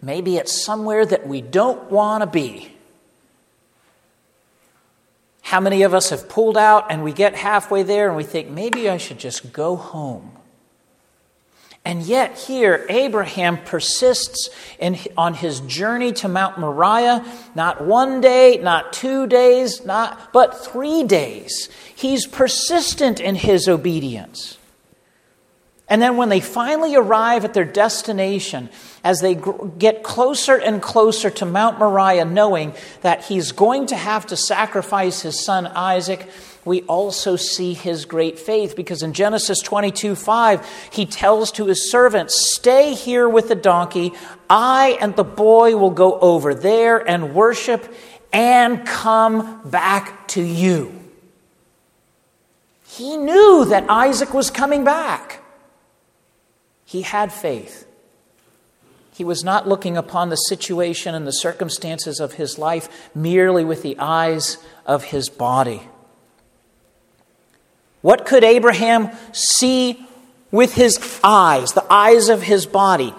Maybe 0.00 0.36
it's 0.36 0.52
somewhere 0.52 1.04
that 1.04 1.26
we 1.26 1.40
don't 1.40 1.90
want 1.90 2.22
to 2.22 2.26
be. 2.26 2.72
How 5.42 5.60
many 5.60 5.82
of 5.82 5.94
us 5.94 6.10
have 6.10 6.28
pulled 6.28 6.58
out 6.58 6.86
and 6.90 7.04
we 7.04 7.12
get 7.12 7.34
halfway 7.34 7.82
there 7.82 8.08
and 8.08 8.16
we 8.16 8.24
think, 8.24 8.50
maybe 8.50 8.88
I 8.88 8.96
should 8.96 9.18
just 9.18 9.52
go 9.52 9.76
home? 9.76 10.32
And 11.84 12.02
yet, 12.02 12.36
here, 12.36 12.84
Abraham 12.88 13.58
persists 13.58 14.50
in, 14.80 14.98
on 15.16 15.34
his 15.34 15.60
journey 15.60 16.12
to 16.14 16.28
Mount 16.28 16.58
Moriah, 16.58 17.24
not 17.54 17.84
one 17.84 18.20
day, 18.20 18.58
not 18.60 18.92
two 18.92 19.28
days, 19.28 19.84
not, 19.86 20.32
but 20.32 20.64
three 20.64 21.04
days. 21.04 21.68
He's 21.94 22.26
persistent 22.26 23.20
in 23.20 23.36
his 23.36 23.68
obedience. 23.68 24.55
And 25.88 26.02
then 26.02 26.16
when 26.16 26.30
they 26.30 26.40
finally 26.40 26.96
arrive 26.96 27.44
at 27.44 27.54
their 27.54 27.64
destination, 27.64 28.70
as 29.04 29.20
they 29.20 29.40
get 29.78 30.02
closer 30.02 30.56
and 30.56 30.82
closer 30.82 31.30
to 31.30 31.46
Mount 31.46 31.78
Moriah, 31.78 32.24
knowing 32.24 32.74
that 33.02 33.24
he's 33.24 33.52
going 33.52 33.86
to 33.86 33.96
have 33.96 34.26
to 34.26 34.36
sacrifice 34.36 35.22
his 35.22 35.44
son 35.44 35.66
Isaac, 35.68 36.28
we 36.64 36.82
also 36.82 37.36
see 37.36 37.72
his 37.72 38.04
great 38.04 38.40
faith 38.40 38.74
because 38.74 39.04
in 39.04 39.12
Genesis 39.12 39.60
22 39.60 40.16
5, 40.16 40.88
he 40.90 41.06
tells 41.06 41.52
to 41.52 41.66
his 41.66 41.88
servants, 41.88 42.34
Stay 42.56 42.94
here 42.94 43.28
with 43.28 43.48
the 43.48 43.54
donkey. 43.54 44.12
I 44.50 44.98
and 45.00 45.14
the 45.14 45.22
boy 45.22 45.76
will 45.76 45.92
go 45.92 46.18
over 46.18 46.52
there 46.52 46.98
and 46.98 47.32
worship 47.32 47.94
and 48.32 48.84
come 48.84 49.62
back 49.70 50.26
to 50.28 50.42
you. 50.42 50.92
He 52.88 53.16
knew 53.16 53.66
that 53.66 53.88
Isaac 53.88 54.34
was 54.34 54.50
coming 54.50 54.82
back. 54.82 55.42
He 56.86 57.02
had 57.02 57.32
faith. 57.32 57.86
He 59.12 59.24
was 59.24 59.42
not 59.42 59.68
looking 59.68 59.96
upon 59.96 60.28
the 60.28 60.36
situation 60.36 61.14
and 61.14 61.26
the 61.26 61.32
circumstances 61.32 62.20
of 62.20 62.34
his 62.34 62.58
life 62.58 63.10
merely 63.14 63.64
with 63.64 63.82
the 63.82 63.96
eyes 63.98 64.58
of 64.86 65.04
his 65.04 65.28
body. 65.28 65.82
What 68.02 68.24
could 68.24 68.44
Abraham 68.44 69.10
see 69.32 70.06
with 70.52 70.74
his 70.74 71.20
eyes, 71.24 71.72
the 71.72 71.84
eyes 71.92 72.28
of 72.28 72.42
his 72.42 72.66
body? 72.66 73.14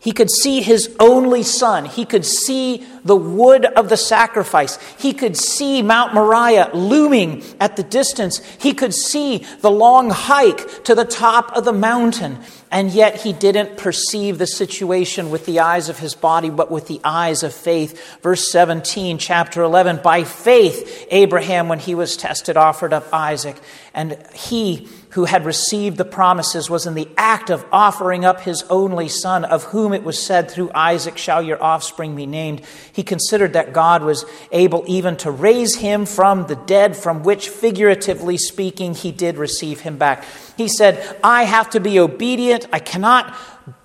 He 0.00 0.12
could 0.12 0.30
see 0.30 0.62
his 0.62 0.94
only 1.00 1.42
son. 1.42 1.84
He 1.84 2.04
could 2.04 2.24
see 2.24 2.86
the 3.04 3.16
wood 3.16 3.64
of 3.64 3.88
the 3.88 3.96
sacrifice. 3.96 4.78
He 4.96 5.12
could 5.12 5.36
see 5.36 5.82
Mount 5.82 6.14
Moriah 6.14 6.70
looming 6.72 7.42
at 7.58 7.74
the 7.74 7.82
distance. 7.82 8.38
He 8.60 8.74
could 8.74 8.94
see 8.94 9.38
the 9.60 9.72
long 9.72 10.10
hike 10.10 10.84
to 10.84 10.94
the 10.94 11.04
top 11.04 11.56
of 11.56 11.64
the 11.64 11.72
mountain. 11.72 12.38
And 12.70 12.92
yet 12.92 13.22
he 13.22 13.32
didn't 13.32 13.76
perceive 13.76 14.38
the 14.38 14.46
situation 14.46 15.30
with 15.30 15.46
the 15.46 15.60
eyes 15.60 15.88
of 15.88 15.98
his 15.98 16.14
body, 16.14 16.50
but 16.50 16.70
with 16.70 16.86
the 16.86 17.00
eyes 17.02 17.42
of 17.42 17.52
faith. 17.52 18.20
Verse 18.22 18.52
17, 18.52 19.18
chapter 19.18 19.62
11 19.62 20.00
By 20.04 20.22
faith, 20.22 21.08
Abraham, 21.10 21.68
when 21.68 21.80
he 21.80 21.96
was 21.96 22.16
tested, 22.16 22.56
offered 22.56 22.92
up 22.92 23.12
Isaac. 23.12 23.56
And 23.94 24.16
he 24.32 24.88
who 25.18 25.24
had 25.24 25.44
received 25.44 25.96
the 25.96 26.04
promises 26.04 26.70
was 26.70 26.86
in 26.86 26.94
the 26.94 27.08
act 27.16 27.50
of 27.50 27.66
offering 27.72 28.24
up 28.24 28.42
his 28.42 28.62
only 28.70 29.08
son, 29.08 29.44
of 29.44 29.64
whom 29.64 29.92
it 29.92 30.04
was 30.04 30.16
said, 30.16 30.48
Through 30.48 30.70
Isaac 30.76 31.18
shall 31.18 31.42
your 31.42 31.60
offspring 31.60 32.14
be 32.14 32.24
named. 32.24 32.62
He 32.92 33.02
considered 33.02 33.54
that 33.54 33.72
God 33.72 34.04
was 34.04 34.24
able 34.52 34.84
even 34.86 35.16
to 35.16 35.32
raise 35.32 35.74
him 35.74 36.06
from 36.06 36.46
the 36.46 36.54
dead, 36.54 36.96
from 36.96 37.24
which, 37.24 37.48
figuratively 37.48 38.38
speaking, 38.38 38.94
he 38.94 39.10
did 39.10 39.38
receive 39.38 39.80
him 39.80 39.98
back. 39.98 40.24
He 40.56 40.68
said, 40.68 41.18
I 41.24 41.42
have 41.42 41.70
to 41.70 41.80
be 41.80 41.98
obedient. 41.98 42.68
I 42.72 42.78
cannot 42.78 43.36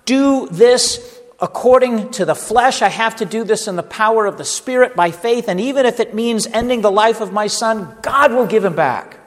do 0.04 0.46
this 0.52 1.20
according 1.40 2.12
to 2.12 2.24
the 2.24 2.36
flesh. 2.36 2.80
I 2.80 2.90
have 2.90 3.16
to 3.16 3.24
do 3.24 3.42
this 3.42 3.66
in 3.66 3.74
the 3.74 3.82
power 3.82 4.26
of 4.26 4.38
the 4.38 4.44
Spirit 4.44 4.94
by 4.94 5.10
faith. 5.10 5.48
And 5.48 5.60
even 5.60 5.84
if 5.84 5.98
it 5.98 6.14
means 6.14 6.46
ending 6.46 6.82
the 6.82 6.92
life 6.92 7.20
of 7.20 7.32
my 7.32 7.48
son, 7.48 7.96
God 8.02 8.30
will 8.30 8.46
give 8.46 8.64
him 8.64 8.76
back 8.76 9.18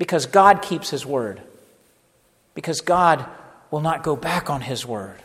because 0.00 0.24
God 0.24 0.62
keeps 0.62 0.88
his 0.88 1.04
word, 1.04 1.42
because 2.54 2.80
God 2.80 3.22
will 3.70 3.82
not 3.82 4.02
go 4.02 4.16
back 4.16 4.48
on 4.48 4.62
his 4.62 4.86
word. 4.86 5.18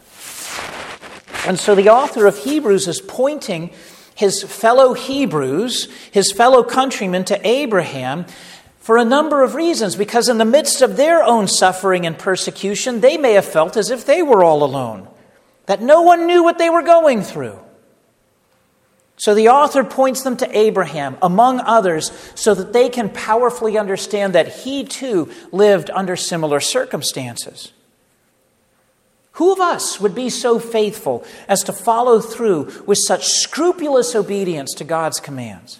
And 1.47 1.57
so 1.57 1.75
the 1.75 1.87
author 1.89 2.27
of 2.27 2.37
Hebrews 2.37 2.85
is 2.85 2.99
pointing 2.99 3.71
his 4.15 4.43
fellow 4.43 4.93
Hebrews, 4.93 5.87
his 6.11 6.33
fellow 6.33 6.61
countrymen, 6.61 7.23
to 7.23 7.47
Abraham 7.47 8.25
for 8.79 8.97
a 8.97 9.05
number 9.05 9.43
of 9.43 9.55
reasons. 9.55 9.95
Because 9.95 10.27
in 10.27 10.39
the 10.39 10.45
midst 10.45 10.81
of 10.81 10.97
their 10.97 11.23
own 11.23 11.47
suffering 11.47 12.05
and 12.05 12.19
persecution, 12.19 12.99
they 12.99 13.17
may 13.17 13.31
have 13.31 13.45
felt 13.45 13.77
as 13.77 13.91
if 13.91 14.05
they 14.05 14.21
were 14.21 14.43
all 14.43 14.61
alone, 14.61 15.07
that 15.67 15.81
no 15.81 16.01
one 16.01 16.27
knew 16.27 16.43
what 16.43 16.57
they 16.57 16.69
were 16.69 16.83
going 16.83 17.21
through. 17.21 17.57
So 19.17 19.33
the 19.33 19.49
author 19.49 19.83
points 19.83 20.23
them 20.23 20.37
to 20.37 20.57
Abraham, 20.57 21.17
among 21.21 21.61
others, 21.61 22.11
so 22.35 22.53
that 22.53 22.73
they 22.73 22.89
can 22.89 23.09
powerfully 23.09 23.77
understand 23.77 24.33
that 24.33 24.47
he 24.47 24.83
too 24.83 25.31
lived 25.51 25.89
under 25.89 26.15
similar 26.15 26.59
circumstances. 26.59 27.71
Who 29.33 29.51
of 29.51 29.59
us 29.59 29.99
would 29.99 30.15
be 30.15 30.29
so 30.29 30.59
faithful 30.59 31.25
as 31.47 31.63
to 31.63 31.73
follow 31.73 32.19
through 32.19 32.71
with 32.85 32.97
such 32.97 33.27
scrupulous 33.27 34.15
obedience 34.15 34.73
to 34.75 34.83
God's 34.83 35.19
commands? 35.19 35.79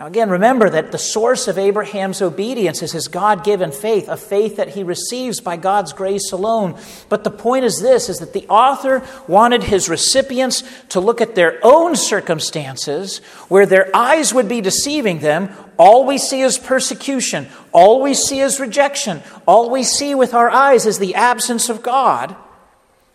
Now, 0.00 0.06
again, 0.06 0.30
remember 0.30 0.70
that 0.70 0.92
the 0.92 0.98
source 0.98 1.46
of 1.46 1.58
Abraham's 1.58 2.22
obedience 2.22 2.80
is 2.82 2.90
his 2.90 3.06
God 3.06 3.44
given 3.44 3.70
faith, 3.70 4.08
a 4.08 4.16
faith 4.16 4.56
that 4.56 4.70
he 4.70 4.82
receives 4.82 5.40
by 5.40 5.58
God's 5.58 5.92
grace 5.92 6.32
alone. 6.32 6.80
But 7.10 7.22
the 7.22 7.30
point 7.30 7.66
is 7.66 7.82
this 7.82 8.08
is 8.08 8.16
that 8.20 8.32
the 8.32 8.48
author 8.48 9.06
wanted 9.28 9.62
his 9.62 9.90
recipients 9.90 10.62
to 10.88 11.00
look 11.00 11.20
at 11.20 11.34
their 11.34 11.60
own 11.62 11.96
circumstances 11.96 13.18
where 13.50 13.66
their 13.66 13.94
eyes 13.94 14.32
would 14.32 14.48
be 14.48 14.62
deceiving 14.62 15.18
them. 15.18 15.50
All 15.76 16.06
we 16.06 16.16
see 16.16 16.40
is 16.40 16.56
persecution, 16.56 17.46
all 17.70 18.00
we 18.00 18.14
see 18.14 18.40
is 18.40 18.58
rejection, 18.58 19.22
all 19.46 19.68
we 19.68 19.82
see 19.82 20.14
with 20.14 20.32
our 20.32 20.48
eyes 20.48 20.86
is 20.86 20.98
the 20.98 21.14
absence 21.14 21.68
of 21.68 21.82
God. 21.82 22.34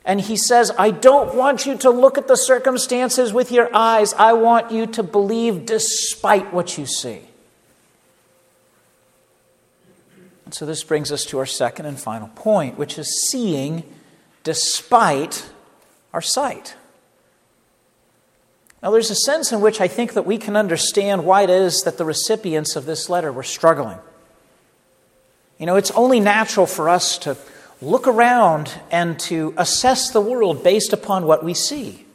And 0.06 0.22
he 0.22 0.38
says, 0.38 0.72
I 0.78 0.92
don't 0.92 1.34
want 1.34 1.66
you 1.66 1.76
to 1.80 1.90
look 1.90 2.20
at 2.20 2.28
the 2.28 2.38
circumstances 2.38 3.34
with 3.34 3.52
your 3.52 3.76
eyes. 3.76 4.14
I 4.14 4.34
want 4.34 4.72
you 4.72 4.86
to 4.86 5.04
believe 5.04 5.66
despite 5.66 6.54
what 6.54 6.78
you 6.78 6.86
see. 6.86 7.22
And 10.46 10.54
so 10.54 10.68
this 10.68 10.84
brings 10.84 11.12
us 11.12 11.26
to 11.26 11.40
our 11.40 11.48
second 11.48 11.88
and 11.88 12.00
final 12.00 12.28
point, 12.30 12.78
which 12.78 13.00
is 13.00 13.28
seeing 13.30 13.84
despite 14.44 15.50
our 16.14 16.22
sight. 16.22 16.76
Now, 18.84 18.92
there's 18.92 19.10
a 19.10 19.16
sense 19.16 19.52
in 19.52 19.62
which 19.62 19.82
I 19.82 19.88
think 19.88 20.14
that 20.14 20.28
we 20.28 20.38
can 20.38 20.56
understand 20.56 21.26
why 21.26 21.42
it 21.42 21.50
is 21.50 21.82
that 21.82 21.98
the 21.98 22.06
recipients 22.06 22.76
of 22.76 22.86
this 22.86 23.10
letter 23.10 23.32
were 23.32 23.42
struggling. 23.42 23.98
You 25.58 25.66
know, 25.66 25.78
it's 25.78 25.90
only 25.92 26.20
natural 26.20 26.68
for 26.68 26.90
us 26.90 27.18
to 27.20 27.36
look 27.86 28.08
around 28.08 28.72
and 28.90 29.20
to 29.20 29.54
assess 29.58 30.10
the 30.10 30.20
world 30.20 30.64
based 30.64 30.92
upon 30.92 31.26
what 31.26 31.44
we 31.44 31.54
see. 31.54 32.06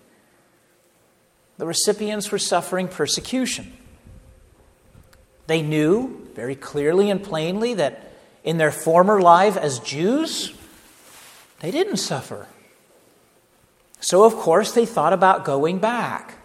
The 1.58 1.66
recipients 1.66 2.32
were 2.32 2.38
suffering 2.38 2.88
persecution. 2.88 3.72
They 5.46 5.62
knew 5.62 6.28
very 6.34 6.54
clearly 6.54 7.10
and 7.10 7.22
plainly 7.22 7.74
that 7.74 8.12
in 8.42 8.58
their 8.58 8.72
former 8.72 9.20
life 9.20 9.56
as 9.56 9.78
Jews, 9.80 10.52
they 11.60 11.70
didn't 11.70 11.98
suffer. 11.98 12.48
So, 14.00 14.24
of 14.24 14.34
course, 14.34 14.72
they 14.72 14.86
thought 14.86 15.12
about 15.12 15.44
going 15.44 15.78
back. 15.78 16.38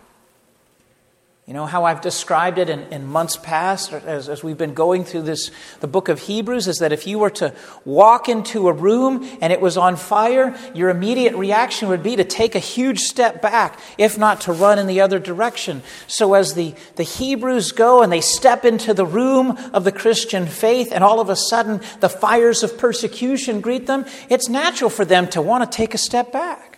You 1.47 1.53
know 1.53 1.67
how 1.67 1.83
I've 1.83 2.01
described 2.01 2.57
it 2.57 2.71
in, 2.71 2.91
in 2.91 3.05
months 3.05 3.37
past 3.37 3.93
as, 3.93 4.29
as 4.29 4.43
we've 4.43 4.57
been 4.57 4.73
going 4.73 5.03
through 5.03 5.21
this, 5.21 5.51
the 5.79 5.87
book 5.87 6.09
of 6.09 6.21
Hebrews, 6.21 6.67
is 6.67 6.79
that 6.79 6.91
if 6.91 7.05
you 7.05 7.19
were 7.19 7.29
to 7.31 7.53
walk 7.85 8.27
into 8.27 8.67
a 8.67 8.73
room 8.73 9.29
and 9.41 9.53
it 9.53 9.61
was 9.61 9.77
on 9.77 9.95
fire, 9.95 10.57
your 10.73 10.89
immediate 10.89 11.35
reaction 11.35 11.89
would 11.89 12.01
be 12.01 12.15
to 12.15 12.23
take 12.23 12.55
a 12.55 12.59
huge 12.59 13.01
step 13.01 13.43
back, 13.43 13.79
if 13.99 14.17
not 14.17 14.41
to 14.41 14.53
run 14.53 14.79
in 14.79 14.87
the 14.87 15.01
other 15.01 15.19
direction. 15.19 15.83
So 16.07 16.33
as 16.33 16.55
the, 16.55 16.73
the 16.95 17.03
Hebrews 17.03 17.73
go 17.73 18.01
and 18.01 18.11
they 18.11 18.21
step 18.21 18.65
into 18.65 18.95
the 18.95 19.05
room 19.05 19.51
of 19.71 19.83
the 19.83 19.91
Christian 19.91 20.47
faith, 20.47 20.91
and 20.91 21.03
all 21.03 21.19
of 21.19 21.29
a 21.29 21.35
sudden 21.35 21.79
the 21.99 22.09
fires 22.09 22.63
of 22.63 22.75
persecution 22.75 23.61
greet 23.61 23.85
them, 23.85 24.07
it's 24.29 24.49
natural 24.49 24.89
for 24.89 25.05
them 25.05 25.27
to 25.27 25.43
want 25.43 25.69
to 25.69 25.77
take 25.77 25.93
a 25.93 25.99
step 25.99 26.31
back. 26.31 26.74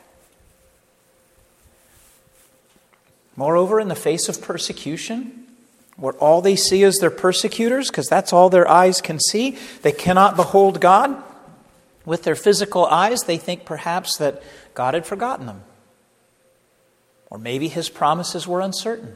Moreover, 3.37 3.79
in 3.79 3.87
the 3.87 3.95
face 3.95 4.27
of 4.27 4.41
persecution, 4.41 5.45
where 5.95 6.13
all 6.15 6.41
they 6.41 6.55
see 6.55 6.83
is 6.83 6.97
their 6.97 7.11
persecutors, 7.11 7.89
because 7.89 8.07
that's 8.07 8.33
all 8.33 8.49
their 8.49 8.67
eyes 8.67 8.99
can 8.99 9.19
see, 9.19 9.57
they 9.83 9.91
cannot 9.91 10.35
behold 10.35 10.81
God. 10.81 11.23
With 12.03 12.23
their 12.23 12.35
physical 12.35 12.85
eyes, 12.85 13.21
they 13.21 13.37
think 13.37 13.63
perhaps 13.63 14.17
that 14.17 14.41
God 14.73 14.93
had 14.95 15.05
forgotten 15.05 15.45
them. 15.45 15.61
Or 17.29 17.37
maybe 17.37 17.67
his 17.67 17.89
promises 17.89 18.47
were 18.47 18.61
uncertain. 18.61 19.15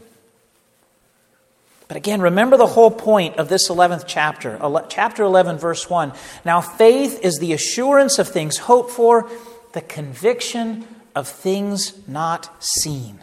But 1.88 1.98
again, 1.98 2.22
remember 2.22 2.58
the 2.58 2.68
whole 2.68 2.92
point 2.92 3.38
of 3.38 3.50
this 3.50 3.70
11th 3.70 4.04
chapter, 4.08 4.60
chapter 4.88 5.24
11, 5.24 5.58
verse 5.58 5.90
1. 5.90 6.14
Now, 6.46 6.62
faith 6.62 7.20
is 7.24 7.40
the 7.40 7.54
assurance 7.54 8.20
of 8.20 8.28
things 8.28 8.58
hoped 8.58 8.92
for, 8.92 9.30
the 9.74 9.82
conviction 9.82 10.86
of 11.16 11.28
things 11.28 12.08
not 12.08 12.50
seen. 12.64 13.20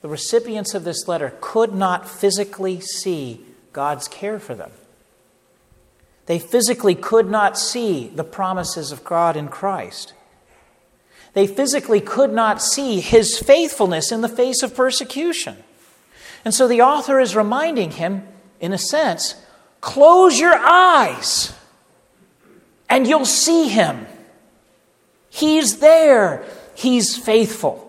The 0.00 0.08
recipients 0.08 0.74
of 0.74 0.84
this 0.84 1.08
letter 1.08 1.34
could 1.40 1.74
not 1.74 2.08
physically 2.08 2.80
see 2.80 3.40
God's 3.72 4.08
care 4.08 4.38
for 4.38 4.54
them. 4.54 4.70
They 6.26 6.38
physically 6.38 6.94
could 6.94 7.30
not 7.30 7.58
see 7.58 8.08
the 8.08 8.24
promises 8.24 8.92
of 8.92 9.02
God 9.02 9.36
in 9.36 9.48
Christ. 9.48 10.12
They 11.32 11.46
physically 11.46 12.00
could 12.00 12.32
not 12.32 12.60
see 12.62 13.00
his 13.00 13.38
faithfulness 13.38 14.12
in 14.12 14.20
the 14.20 14.28
face 14.28 14.62
of 14.62 14.74
persecution. 14.74 15.56
And 16.44 16.54
so 16.54 16.68
the 16.68 16.82
author 16.82 17.18
is 17.18 17.34
reminding 17.34 17.92
him, 17.92 18.26
in 18.60 18.72
a 18.72 18.78
sense, 18.78 19.34
close 19.80 20.38
your 20.38 20.54
eyes 20.54 21.52
and 22.88 23.06
you'll 23.06 23.24
see 23.24 23.68
him. 23.68 24.06
He's 25.30 25.78
there, 25.78 26.44
he's 26.74 27.16
faithful. 27.16 27.87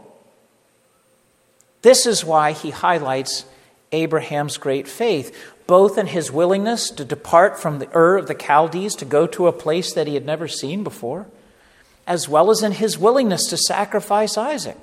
This 1.81 2.05
is 2.05 2.25
why 2.25 2.51
he 2.51 2.71
highlights 2.71 3.45
Abraham's 3.91 4.57
great 4.57 4.87
faith, 4.87 5.35
both 5.65 5.97
in 5.97 6.07
his 6.07 6.31
willingness 6.31 6.89
to 6.91 7.05
depart 7.05 7.59
from 7.59 7.79
the 7.79 7.89
Ur 7.95 8.17
of 8.17 8.27
the 8.27 8.35
Chaldees 8.35 8.95
to 8.95 9.05
go 9.05 9.27
to 9.27 9.47
a 9.47 9.53
place 9.53 9.93
that 9.93 10.07
he 10.07 10.15
had 10.15 10.25
never 10.25 10.47
seen 10.47 10.83
before, 10.83 11.27
as 12.05 12.27
well 12.27 12.49
as 12.49 12.63
in 12.63 12.73
his 12.73 12.97
willingness 12.97 13.45
to 13.47 13.57
sacrifice 13.57 14.37
Isaac. 14.37 14.77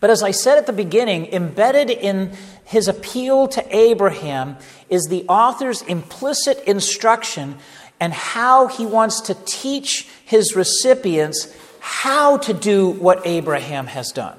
But 0.00 0.10
as 0.10 0.22
I 0.22 0.30
said 0.30 0.58
at 0.58 0.66
the 0.66 0.72
beginning, 0.72 1.26
embedded 1.32 1.90
in 1.90 2.32
his 2.64 2.86
appeal 2.86 3.48
to 3.48 3.76
Abraham 3.76 4.56
is 4.88 5.06
the 5.06 5.24
author's 5.28 5.82
implicit 5.82 6.62
instruction 6.64 7.58
and 7.98 8.12
how 8.12 8.68
he 8.68 8.86
wants 8.86 9.22
to 9.22 9.34
teach 9.44 10.08
his 10.24 10.54
recipients 10.54 11.52
how 11.80 12.36
to 12.38 12.54
do 12.54 12.90
what 12.90 13.26
Abraham 13.26 13.88
has 13.88 14.12
done 14.12 14.38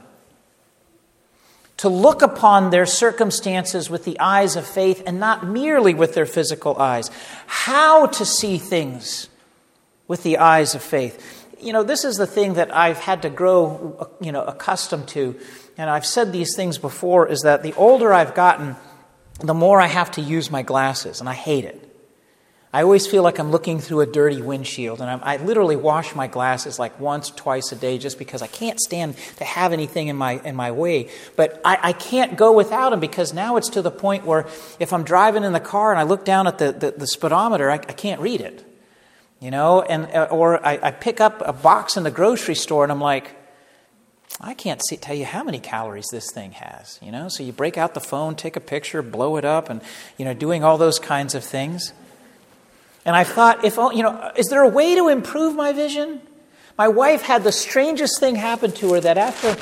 to 1.80 1.88
look 1.88 2.22
upon 2.22 2.72
their 2.72 2.86
circumstances 2.86 3.90
with 3.90 4.04
the 4.04 4.20
eyes 4.20 4.58
of 4.58 4.68
faith 4.68 5.02
and 5.06 5.18
not 5.18 5.48
merely 5.48 5.94
with 5.94 6.14
their 6.14 6.26
physical 6.26 6.78
eyes. 6.78 7.10
How 7.48 8.08
to 8.08 8.26
see 8.26 8.58
things 8.58 9.30
with 10.06 10.24
the 10.24 10.40
eyes 10.40 10.76
of 10.76 10.84
faith. 10.84 11.48
You 11.62 11.72
know, 11.72 11.84
this 11.84 12.04
is 12.04 12.18
the 12.18 12.28
thing 12.28 12.56
that 12.56 12.76
I've 12.76 12.98
had 12.98 13.22
to 13.22 13.30
grow, 13.30 14.10
you 14.20 14.34
know, 14.34 14.44
accustomed 14.44 15.08
to. 15.10 15.40
And 15.78 15.90
I've 15.90 16.06
said 16.06 16.34
these 16.34 16.54
things 16.54 16.78
before 16.78 17.30
is 17.30 17.42
that 17.42 17.64
the 17.64 17.74
older 17.76 18.12
I've 18.12 18.36
gotten, 18.36 18.76
the 19.40 19.54
more 19.54 19.80
I 19.80 19.88
have 19.88 20.12
to 20.12 20.22
use 20.22 20.52
my 20.52 20.64
glasses, 20.64 21.22
and 21.22 21.30
I 21.30 21.34
hate 21.34 21.64
it. 21.64 21.89
I 22.72 22.84
always 22.84 23.08
feel 23.08 23.24
like 23.24 23.40
I'm 23.40 23.50
looking 23.50 23.80
through 23.80 24.02
a 24.02 24.06
dirty 24.06 24.44
windshield, 24.44 25.02
and 25.02 25.10
I'm, 25.10 25.22
i 25.24 25.38
literally 25.38 25.76
wash 25.76 26.14
my 26.14 26.28
glasses 26.28 26.78
like 26.78 27.00
once, 27.00 27.32
twice 27.32 27.72
a 27.72 27.76
day 27.76 27.98
just 27.98 28.20
because 28.20 28.44
I 28.44 28.48
can't 28.48 28.80
stand 28.80 29.16
to 29.38 29.44
have 29.44 29.74
anything 29.74 30.08
in 30.08 30.16
my, 30.16 30.34
in 30.46 30.56
my 30.56 30.72
way. 30.72 31.10
But 31.36 31.60
I, 31.66 31.80
I 31.82 31.94
can't 31.94 32.38
go 32.38 32.52
without 32.52 32.92
them 32.92 33.00
because 33.00 33.34
now 33.34 33.58
it's 33.58 33.70
to 33.70 33.82
the 33.82 33.90
point 33.90 34.24
where 34.24 34.46
if 34.80 34.94
I'm 34.94 35.04
driving 35.04 35.44
in 35.44 35.52
the 35.52 35.60
car 35.60 35.90
and 35.92 36.00
I 36.00 36.04
look 36.04 36.26
down 36.26 36.46
at 36.46 36.60
the, 36.60 36.72
the, 36.72 36.92
the 36.92 37.08
speedometer, 37.08 37.72
I, 37.72 37.76
I 37.76 37.94
can't 37.94 38.22
read 38.22 38.42
it. 38.42 38.64
You 39.40 39.50
know, 39.50 39.82
and, 39.82 40.06
uh, 40.14 40.28
or 40.30 40.64
I, 40.64 40.78
I 40.82 40.92
pick 40.92 41.22
up 41.22 41.42
a 41.44 41.54
box 41.54 41.98
in 41.98 42.04
the 42.04 42.12
grocery 42.12 42.56
store 42.56 42.84
and 42.84 42.92
I'm 42.92 43.02
like, 43.02 43.36
I 44.40 44.54
can't 44.54 44.82
see, 44.86 44.98
tell 44.98 45.16
you 45.16 45.26
how 45.26 45.44
many 45.44 45.60
calories 45.60 46.08
this 46.12 46.30
thing 46.32 46.52
has, 46.52 47.00
you 47.02 47.12
know? 47.12 47.30
So 47.30 47.44
you 47.44 47.52
break 47.52 47.78
out 47.78 47.94
the 47.94 48.00
phone, 48.00 48.36
take 48.36 48.56
a 48.56 48.62
picture, 48.62 49.02
blow 49.02 49.38
it 49.38 49.46
up, 49.46 49.70
and, 49.70 49.82
you 50.18 50.26
know, 50.26 50.34
doing 50.34 50.64
all 50.64 50.78
those 50.78 51.00
kinds 51.00 51.36
of 51.36 51.44
things. 51.44 51.94
And 53.10 53.16
I 53.16 53.24
thought, 53.24 53.66
if, 53.66 53.78
you 53.78 54.04
know, 54.04 54.32
is 54.36 54.50
there 54.50 54.62
a 54.62 54.68
way 54.70 54.94
to 54.94 55.08
improve 55.08 55.56
my 55.56 55.74
vision? 55.74 56.22
My 56.78 56.90
wife 56.90 57.24
had 57.24 57.44
the 57.44 57.52
strangest 57.52 58.20
thing 58.20 58.36
happen 58.36 58.72
to 58.74 58.94
her 58.94 59.02
that 59.02 59.18
after 59.18 59.56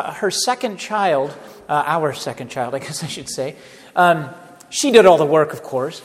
her 0.00 0.30
second 0.30 0.78
child, 0.78 1.36
uh, 1.68 1.82
our 1.84 2.14
second 2.14 2.48
child, 2.48 2.74
I 2.74 2.78
guess 2.86 3.04
I 3.04 3.06
should 3.06 3.28
say, 3.28 3.56
um, 3.94 4.30
she 4.70 4.90
did 4.90 5.04
all 5.04 5.18
the 5.18 5.26
work, 5.26 5.52
of 5.52 5.62
course. 5.62 6.00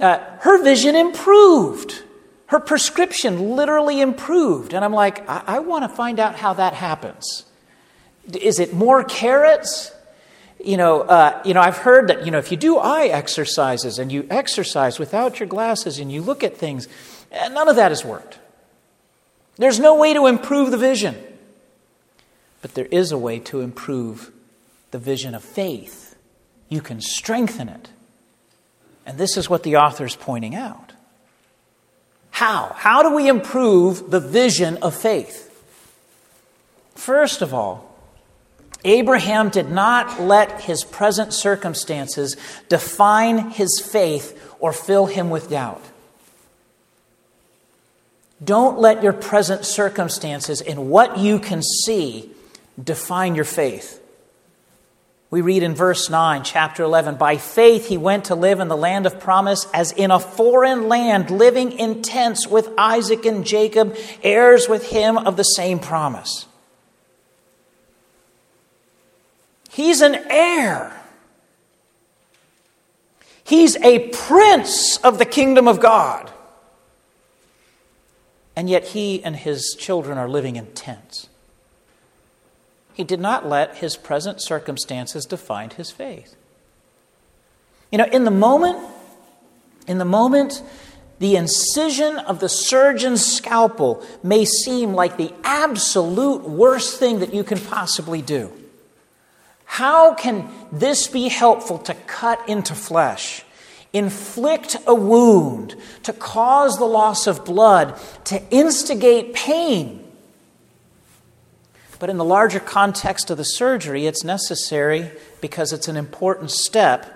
Uh, 0.00 0.20
her 0.40 0.64
vision 0.64 0.96
improved. 0.96 2.02
Her 2.46 2.60
prescription 2.60 3.50
literally 3.54 4.00
improved. 4.00 4.72
And 4.72 4.82
I'm 4.82 4.94
like, 4.94 5.28
I, 5.28 5.42
I 5.46 5.58
want 5.58 5.84
to 5.84 5.94
find 5.94 6.18
out 6.18 6.34
how 6.34 6.54
that 6.54 6.72
happens. 6.72 7.44
Is 8.32 8.58
it 8.58 8.72
more 8.72 9.04
carrots? 9.04 9.92
You 10.64 10.76
know, 10.76 11.02
uh, 11.02 11.40
you 11.44 11.54
know, 11.54 11.60
I've 11.60 11.78
heard 11.78 12.08
that, 12.08 12.24
you 12.24 12.30
know, 12.30 12.38
if 12.38 12.50
you 12.50 12.56
do 12.56 12.78
eye 12.78 13.06
exercises 13.06 13.98
and 13.98 14.10
you 14.10 14.26
exercise 14.30 14.98
without 14.98 15.40
your 15.40 15.48
glasses 15.48 15.98
and 15.98 16.10
you 16.10 16.20
look 16.20 16.42
at 16.42 16.56
things, 16.56 16.88
eh, 17.30 17.48
none 17.48 17.68
of 17.68 17.76
that 17.76 17.90
has 17.90 18.04
worked. 18.04 18.38
There's 19.56 19.78
no 19.78 19.96
way 19.96 20.14
to 20.14 20.26
improve 20.26 20.70
the 20.70 20.78
vision. 20.78 21.16
But 22.60 22.74
there 22.74 22.86
is 22.86 23.12
a 23.12 23.18
way 23.18 23.38
to 23.40 23.60
improve 23.60 24.32
the 24.90 24.98
vision 24.98 25.34
of 25.34 25.44
faith. 25.44 26.16
You 26.68 26.80
can 26.80 27.00
strengthen 27.00 27.68
it. 27.68 27.88
And 29.06 29.16
this 29.16 29.36
is 29.36 29.48
what 29.48 29.62
the 29.62 29.76
author 29.76 30.04
is 30.04 30.16
pointing 30.16 30.54
out. 30.54 30.92
How? 32.30 32.72
How 32.76 33.02
do 33.02 33.14
we 33.14 33.28
improve 33.28 34.10
the 34.10 34.20
vision 34.20 34.76
of 34.78 34.94
faith? 34.94 35.44
First 36.94 37.42
of 37.42 37.54
all, 37.54 37.87
Abraham 38.84 39.48
did 39.48 39.70
not 39.70 40.20
let 40.20 40.62
his 40.62 40.84
present 40.84 41.32
circumstances 41.32 42.36
define 42.68 43.50
his 43.50 43.80
faith 43.80 44.54
or 44.60 44.72
fill 44.72 45.06
him 45.06 45.30
with 45.30 45.50
doubt. 45.50 45.82
Don't 48.42 48.78
let 48.78 49.02
your 49.02 49.12
present 49.12 49.64
circumstances 49.64 50.60
and 50.60 50.88
what 50.90 51.18
you 51.18 51.40
can 51.40 51.62
see 51.62 52.30
define 52.82 53.34
your 53.34 53.44
faith. 53.44 54.00
We 55.30 55.40
read 55.42 55.62
in 55.62 55.74
verse 55.74 56.08
9, 56.08 56.42
chapter 56.44 56.82
11 56.84 57.16
By 57.16 57.36
faith 57.36 57.88
he 57.88 57.98
went 57.98 58.26
to 58.26 58.34
live 58.34 58.60
in 58.60 58.68
the 58.68 58.76
land 58.76 59.06
of 59.06 59.20
promise, 59.20 59.66
as 59.74 59.92
in 59.92 60.10
a 60.10 60.20
foreign 60.20 60.88
land, 60.88 61.30
living 61.30 61.72
in 61.72 62.00
tents 62.00 62.46
with 62.46 62.70
Isaac 62.78 63.26
and 63.26 63.44
Jacob, 63.44 63.96
heirs 64.22 64.68
with 64.68 64.88
him 64.88 65.18
of 65.18 65.36
the 65.36 65.42
same 65.42 65.80
promise. 65.80 66.46
He's 69.78 70.00
an 70.00 70.16
heir. 70.28 70.92
He's 73.44 73.76
a 73.76 74.08
prince 74.08 74.96
of 75.04 75.18
the 75.18 75.24
kingdom 75.24 75.68
of 75.68 75.78
God. 75.78 76.32
And 78.56 78.68
yet 78.68 78.88
he 78.88 79.22
and 79.22 79.36
his 79.36 79.76
children 79.78 80.18
are 80.18 80.28
living 80.28 80.56
in 80.56 80.66
tents. 80.72 81.28
He 82.92 83.04
did 83.04 83.20
not 83.20 83.46
let 83.46 83.76
his 83.76 83.96
present 83.96 84.42
circumstances 84.42 85.24
define 85.24 85.70
his 85.70 85.92
faith. 85.92 86.34
You 87.92 87.98
know, 87.98 88.06
in 88.06 88.24
the 88.24 88.32
moment, 88.32 88.84
in 89.86 89.98
the 89.98 90.04
moment, 90.04 90.60
the 91.20 91.36
incision 91.36 92.18
of 92.18 92.40
the 92.40 92.48
surgeon's 92.48 93.24
scalpel 93.24 94.04
may 94.24 94.44
seem 94.44 94.94
like 94.94 95.16
the 95.16 95.32
absolute 95.44 96.48
worst 96.48 96.98
thing 96.98 97.20
that 97.20 97.32
you 97.32 97.44
can 97.44 97.60
possibly 97.60 98.22
do. 98.22 98.57
How 99.68 100.14
can 100.14 100.48
this 100.72 101.06
be 101.06 101.28
helpful 101.28 101.78
to 101.80 101.94
cut 101.94 102.48
into 102.48 102.74
flesh, 102.74 103.44
inflict 103.92 104.76
a 104.86 104.94
wound, 104.94 105.76
to 106.04 106.12
cause 106.14 106.78
the 106.78 106.86
loss 106.86 107.26
of 107.26 107.44
blood, 107.44 107.96
to 108.24 108.42
instigate 108.50 109.34
pain? 109.34 110.10
But 111.98 112.08
in 112.08 112.16
the 112.16 112.24
larger 112.24 112.60
context 112.60 113.30
of 113.30 113.36
the 113.36 113.44
surgery, 113.44 114.06
it's 114.06 114.24
necessary 114.24 115.10
because 115.42 115.72
it's 115.72 115.86
an 115.86 115.98
important 115.98 116.50
step 116.50 117.14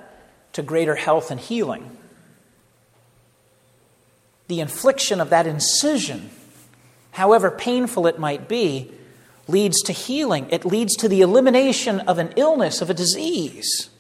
to 0.52 0.62
greater 0.62 0.94
health 0.94 1.30
and 1.30 1.40
healing. 1.40 1.96
The 4.48 4.60
infliction 4.60 5.22
of 5.22 5.30
that 5.30 5.46
incision, 5.46 6.30
however 7.12 7.50
painful 7.50 8.06
it 8.06 8.18
might 8.18 8.46
be, 8.46 8.92
leads 9.48 9.82
to 9.82 9.92
healing, 9.92 10.46
it 10.50 10.64
leads 10.64 10.96
to 10.96 11.08
the 11.08 11.20
elimination 11.20 12.00
of 12.00 12.18
an 12.18 12.32
illness, 12.36 12.80
of 12.80 12.90
a 12.90 12.94
disease. 12.94 13.90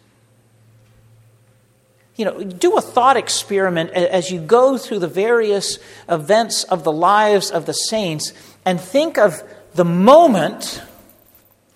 You 2.16 2.26
know, 2.26 2.44
do 2.44 2.76
a 2.76 2.80
thought 2.80 3.16
experiment 3.16 3.90
as 3.90 4.30
you 4.30 4.40
go 4.40 4.76
through 4.78 4.98
the 5.00 5.08
various 5.08 5.78
events 6.08 6.64
of 6.64 6.84
the 6.84 6.92
lives 6.92 7.50
of 7.50 7.66
the 7.66 7.72
saints 7.72 8.32
and 8.64 8.80
think 8.80 9.18
of 9.18 9.42
the 9.74 9.84
moment 9.84 10.82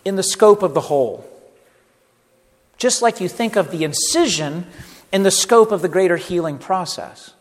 in 0.04 0.16
the 0.16 0.22
scope 0.22 0.62
of 0.62 0.74
the 0.74 0.82
whole. 0.82 1.28
Just 2.76 3.00
like 3.00 3.20
you 3.20 3.28
think 3.28 3.56
of 3.56 3.70
the 3.70 3.82
incision 3.84 4.66
in 5.10 5.22
the 5.22 5.30
scope 5.30 5.72
of 5.72 5.80
the 5.80 5.88
greater 5.88 6.18
healing 6.18 6.58
process. 6.58 7.32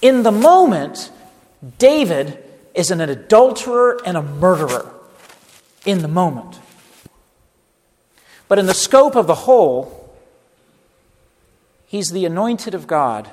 In 0.00 0.22
the 0.22 0.32
moment, 0.32 1.10
David 1.78 2.42
is 2.74 2.90
an 2.90 3.00
adulterer 3.00 4.00
and 4.06 4.16
a 4.16 4.22
murderer 4.22 4.97
in 5.88 6.02
the 6.02 6.08
moment. 6.08 6.60
But 8.46 8.58
in 8.58 8.66
the 8.66 8.74
scope 8.74 9.16
of 9.16 9.26
the 9.26 9.34
whole, 9.34 10.14
he's 11.86 12.10
the 12.10 12.26
anointed 12.26 12.74
of 12.74 12.86
God, 12.86 13.30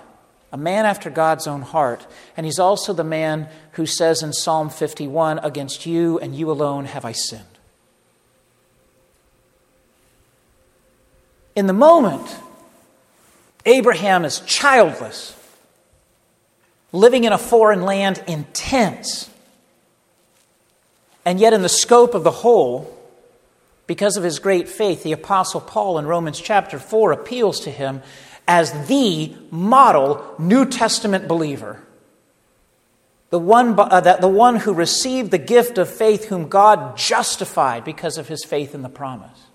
a 0.53 0.57
man 0.57 0.85
after 0.85 1.09
God's 1.09 1.47
own 1.47 1.63
heart, 1.63 2.07
and 2.37 2.45
he's 2.45 2.59
also 2.59 2.93
the 2.93 3.03
man 3.03 3.49
who 3.73 3.85
says 3.85 4.23
in 4.23 4.31
Psalm 4.31 4.69
51 4.69 5.39
Against 5.39 5.85
you 5.85 6.17
and 6.19 6.33
you 6.33 6.49
alone 6.49 6.85
have 6.85 7.03
I 7.03 7.11
sinned. 7.11 7.43
In 11.57 11.67
the 11.67 11.73
moment, 11.73 12.37
Abraham 13.65 14.23
is 14.23 14.39
childless, 14.41 15.37
living 16.93 17.25
in 17.25 17.33
a 17.33 17.37
foreign 17.37 17.81
land 17.81 18.23
in 18.27 18.45
tents 18.53 19.29
and 21.25 21.39
yet, 21.39 21.53
in 21.53 21.63
the 21.63 21.69
scope 21.69 22.13
of 22.13 22.23
the 22.23 22.31
whole, 22.31 22.95
because 23.87 24.15
of 24.15 24.23
his 24.23 24.39
great 24.39 24.69
faith, 24.69 25.03
the 25.03 25.11
Apostle 25.11 25.59
Paul 25.59 25.97
in 25.97 26.05
Romans 26.05 26.39
chapter 26.39 26.79
4 26.79 27.11
appeals 27.11 27.61
to 27.61 27.71
him 27.71 28.03
as 28.47 28.87
the 28.87 29.35
model 29.49 30.35
New 30.37 30.65
Testament 30.65 31.27
believer. 31.27 31.81
The 33.31 33.39
one, 33.39 33.77
uh, 33.77 34.01
that, 34.01 34.21
the 34.21 34.27
one 34.27 34.57
who 34.57 34.73
received 34.73 35.31
the 35.31 35.39
gift 35.39 35.77
of 35.77 35.89
faith, 35.89 36.25
whom 36.25 36.47
God 36.47 36.95
justified 36.95 37.83
because 37.83 38.17
of 38.17 38.27
his 38.27 38.45
faith 38.45 38.75
in 38.75 38.81
the 38.81 38.89
promise. 38.89 39.45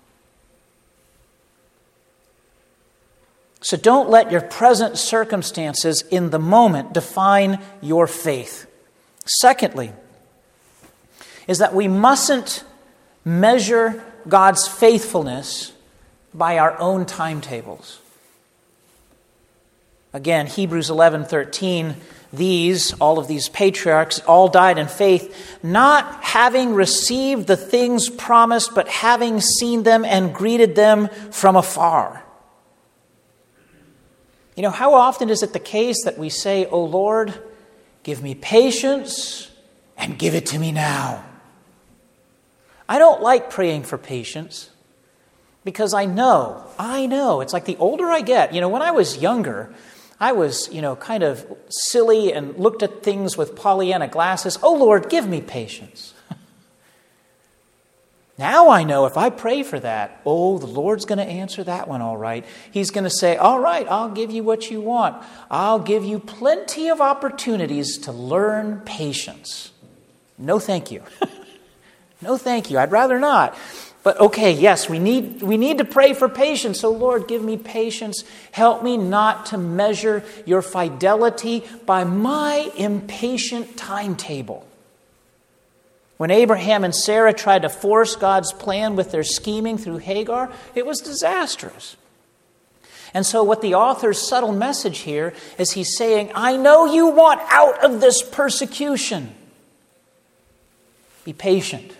So 3.61 3.77
don't 3.77 4.09
let 4.09 4.31
your 4.31 4.41
present 4.41 4.97
circumstances 4.97 6.03
in 6.09 6.31
the 6.31 6.39
moment 6.39 6.93
define 6.93 7.61
your 7.79 8.07
faith. 8.07 8.67
Secondly, 9.25 9.93
is 11.47 11.59
that 11.59 11.73
we 11.73 11.87
mustn't 11.87 12.63
measure 13.23 14.03
God's 14.27 14.67
faithfulness 14.67 15.73
by 16.33 16.57
our 16.57 16.79
own 16.79 17.05
timetables. 17.05 17.99
Again, 20.13 20.47
Hebrews 20.47 20.89
11:13, 20.89 21.95
these, 22.33 22.93
all 22.93 23.19
of 23.19 23.27
these 23.27 23.49
patriarchs, 23.49 24.19
all 24.19 24.47
died 24.47 24.77
in 24.77 24.87
faith, 24.87 25.59
not 25.63 26.23
having 26.23 26.73
received 26.73 27.47
the 27.47 27.57
things 27.57 28.09
promised, 28.09 28.73
but 28.73 28.87
having 28.87 29.41
seen 29.41 29.83
them 29.83 30.05
and 30.05 30.33
greeted 30.33 30.75
them 30.75 31.09
from 31.31 31.55
afar. 31.55 32.23
You 34.55 34.63
know, 34.63 34.69
how 34.69 34.93
often 34.93 35.29
is 35.29 35.43
it 35.43 35.53
the 35.53 35.59
case 35.59 36.03
that 36.03 36.17
we 36.17 36.29
say, 36.29 36.65
"O 36.65 36.83
Lord, 36.83 37.33
give 38.03 38.21
me 38.21 38.35
patience 38.35 39.49
and 39.97 40.19
give 40.19 40.35
it 40.35 40.45
to 40.47 40.59
me 40.59 40.71
now"? 40.71 41.23
I 42.91 42.99
don't 42.99 43.21
like 43.21 43.49
praying 43.49 43.83
for 43.83 43.97
patience 43.97 44.69
because 45.63 45.93
I 45.93 46.03
know, 46.03 46.65
I 46.77 47.05
know. 47.05 47.39
It's 47.39 47.53
like 47.53 47.63
the 47.63 47.77
older 47.77 48.07
I 48.07 48.19
get, 48.19 48.53
you 48.53 48.59
know, 48.59 48.67
when 48.67 48.81
I 48.81 48.91
was 48.91 49.15
younger, 49.15 49.73
I 50.19 50.33
was, 50.33 50.67
you 50.73 50.81
know, 50.81 50.97
kind 50.97 51.23
of 51.23 51.45
silly 51.69 52.33
and 52.33 52.57
looked 52.57 52.83
at 52.83 53.01
things 53.01 53.37
with 53.37 53.55
Pollyanna 53.55 54.09
glasses. 54.09 54.59
Oh, 54.61 54.73
Lord, 54.73 55.09
give 55.09 55.25
me 55.25 55.39
patience. 55.39 56.13
now 58.37 58.67
I 58.67 58.83
know 58.83 59.05
if 59.05 59.15
I 59.15 59.29
pray 59.29 59.63
for 59.63 59.79
that, 59.79 60.19
oh, 60.25 60.57
the 60.57 60.67
Lord's 60.67 61.05
going 61.05 61.19
to 61.19 61.23
answer 61.23 61.63
that 61.63 61.87
one 61.87 62.01
all 62.01 62.17
right. 62.17 62.43
He's 62.71 62.91
going 62.91 63.05
to 63.05 63.09
say, 63.09 63.37
All 63.37 63.61
right, 63.61 63.87
I'll 63.89 64.11
give 64.11 64.31
you 64.31 64.43
what 64.43 64.69
you 64.69 64.81
want. 64.81 65.23
I'll 65.49 65.79
give 65.79 66.03
you 66.03 66.19
plenty 66.19 66.89
of 66.89 66.99
opportunities 66.99 67.99
to 67.99 68.11
learn 68.11 68.81
patience. 68.81 69.71
No, 70.37 70.59
thank 70.59 70.91
you. 70.91 71.03
No, 72.21 72.37
thank 72.37 72.69
you. 72.69 72.77
I'd 72.77 72.91
rather 72.91 73.19
not. 73.19 73.57
But 74.03 74.19
okay, 74.19 74.51
yes, 74.51 74.89
we 74.89 74.97
need, 74.97 75.43
we 75.43 75.57
need 75.57 75.77
to 75.77 75.85
pray 75.85 76.13
for 76.13 76.27
patience. 76.27 76.79
So, 76.79 76.91
Lord, 76.91 77.27
give 77.27 77.43
me 77.43 77.55
patience. 77.55 78.23
Help 78.51 78.83
me 78.83 78.97
not 78.97 79.47
to 79.47 79.57
measure 79.57 80.23
your 80.45 80.63
fidelity 80.63 81.63
by 81.85 82.03
my 82.03 82.71
impatient 82.75 83.77
timetable. 83.77 84.65
When 86.17 86.31
Abraham 86.31 86.83
and 86.83 86.95
Sarah 86.95 87.33
tried 87.33 87.61
to 87.63 87.69
force 87.69 88.15
God's 88.15 88.53
plan 88.53 88.95
with 88.95 89.11
their 89.11 89.23
scheming 89.23 89.77
through 89.77 89.97
Hagar, 89.97 90.51
it 90.73 90.85
was 90.85 90.99
disastrous. 90.99 91.95
And 93.13 93.25
so, 93.25 93.43
what 93.43 93.61
the 93.61 93.75
author's 93.75 94.19
subtle 94.19 94.53
message 94.53 94.99
here 94.99 95.33
is 95.57 95.71
he's 95.71 95.95
saying, 95.95 96.31
I 96.33 96.57
know 96.57 96.85
you 96.85 97.07
want 97.07 97.41
out 97.49 97.83
of 97.83 98.01
this 98.01 98.23
persecution. 98.23 99.35
Be 101.23 101.33
patient. 101.33 101.91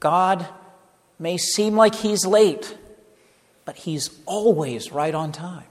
God 0.00 0.46
may 1.18 1.36
seem 1.36 1.76
like 1.76 1.94
he's 1.96 2.24
late, 2.24 2.76
but 3.64 3.76
he's 3.76 4.10
always 4.26 4.92
right 4.92 5.14
on 5.14 5.32
time. 5.32 5.64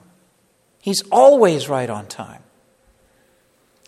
He's 0.80 1.02
always 1.10 1.68
right 1.68 1.90
on 1.90 2.06
time. 2.06 2.42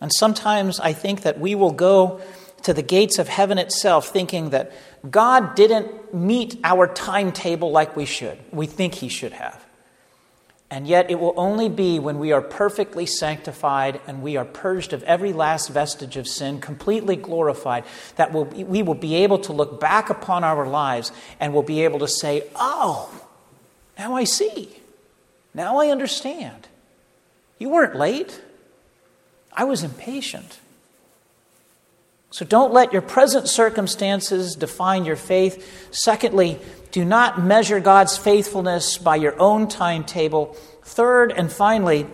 And 0.01 0.11
sometimes 0.15 0.81
I 0.81 0.93
think 0.93 1.23
that 1.23 1.39
we 1.39 1.55
will 1.55 1.73
go 1.73 2.21
to 2.63 2.75
the 2.75 2.83
gates 2.83 3.19
of 3.19 3.29
heaven 3.29 3.59
itself 3.59 4.09
thinking 4.09 4.51
that 4.51 4.73
God 5.09 5.55
didn't 5.55 6.15
meet 6.15 6.59
our 6.65 6.87
timetable 6.87 7.71
like 7.71 7.97
we 7.97 8.05
should. 8.05 8.39
We 8.51 8.67
think 8.67 8.95
he 8.95 9.09
should 9.09 9.33
have. 9.33 9.65
And 10.73 10.87
yet, 10.87 11.11
it 11.11 11.19
will 11.19 11.35
only 11.37 11.69
be 11.69 11.99
when 11.99 12.21
we 12.21 12.31
are 12.31 12.41
perfectly 12.41 13.05
sanctified 13.05 14.01
and 14.07 14.23
we 14.23 14.37
are 14.37 14.45
purged 14.45 14.93
of 14.93 15.03
every 15.03 15.33
last 15.33 15.69
vestige 15.69 16.17
of 16.17 16.29
sin, 16.29 16.61
completely 16.61 17.17
glorified, 17.17 17.83
that 18.15 18.33
we'll, 18.33 18.45
we 18.45 18.81
will 18.83 18.95
be 18.95 19.17
able 19.17 19.39
to 19.41 19.53
look 19.53 19.81
back 19.81 20.11
upon 20.11 20.45
our 20.45 20.67
lives 20.67 21.11
and 21.41 21.53
we'll 21.53 21.65
be 21.65 21.83
able 21.83 21.99
to 21.99 22.07
say, 22.07 22.45
Oh, 22.55 23.11
now 23.99 24.15
I 24.15 24.23
see. 24.23 24.81
Now 25.53 25.79
I 25.79 25.89
understand. 25.89 26.69
You 27.59 27.71
weren't 27.71 27.97
late. 27.97 28.41
I 29.53 29.65
was 29.65 29.83
impatient. 29.83 30.61
So 32.31 32.45
don't 32.45 32.73
let 32.73 32.93
your 32.93 33.03
present 33.03 33.49
circumstances 33.49 34.55
define 34.55 35.05
your 35.05 35.17
faith. 35.17 35.89
Secondly, 35.91 36.59
do 36.93 37.05
not 37.05 37.43
measure 37.43 37.81
God's 37.81 38.17
faithfulness 38.17 38.99
by 38.99 39.17
your 39.17 39.39
own 39.41 39.69
timetable. 39.69 40.57
Third 40.85 41.33
and 41.33 41.53
finally, 41.53 42.07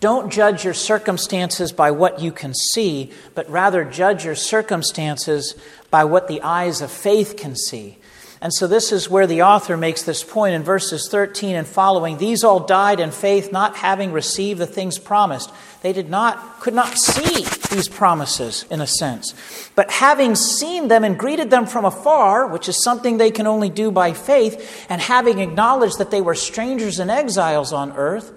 don't 0.00 0.32
judge 0.32 0.64
your 0.64 0.74
circumstances 0.74 1.72
by 1.72 1.90
what 1.90 2.20
you 2.20 2.30
can 2.30 2.54
see, 2.54 3.12
but 3.34 3.50
rather 3.50 3.84
judge 3.84 4.24
your 4.24 4.36
circumstances 4.36 5.54
by 5.90 6.04
what 6.04 6.28
the 6.28 6.40
eyes 6.42 6.80
of 6.80 6.90
faith 6.90 7.36
can 7.36 7.56
see. 7.56 7.98
And 8.40 8.54
so, 8.54 8.68
this 8.68 8.92
is 8.92 9.10
where 9.10 9.26
the 9.26 9.42
author 9.42 9.76
makes 9.76 10.04
this 10.04 10.22
point 10.22 10.54
in 10.54 10.62
verses 10.62 11.08
13 11.10 11.56
and 11.56 11.66
following. 11.66 12.18
These 12.18 12.44
all 12.44 12.60
died 12.60 13.00
in 13.00 13.10
faith, 13.10 13.50
not 13.50 13.76
having 13.76 14.12
received 14.12 14.60
the 14.60 14.66
things 14.66 14.96
promised. 14.96 15.50
They 15.82 15.92
did 15.92 16.08
not, 16.08 16.60
could 16.60 16.74
not 16.74 16.96
see 16.96 17.44
these 17.74 17.88
promises, 17.88 18.64
in 18.70 18.80
a 18.80 18.86
sense. 18.86 19.34
But 19.74 19.90
having 19.90 20.36
seen 20.36 20.86
them 20.86 21.02
and 21.02 21.18
greeted 21.18 21.50
them 21.50 21.66
from 21.66 21.84
afar, 21.84 22.46
which 22.46 22.68
is 22.68 22.82
something 22.82 23.16
they 23.16 23.32
can 23.32 23.48
only 23.48 23.70
do 23.70 23.90
by 23.90 24.12
faith, 24.12 24.86
and 24.88 25.00
having 25.00 25.40
acknowledged 25.40 25.98
that 25.98 26.12
they 26.12 26.20
were 26.20 26.36
strangers 26.36 27.00
and 27.00 27.10
exiles 27.10 27.72
on 27.72 27.92
earth, 27.92 28.32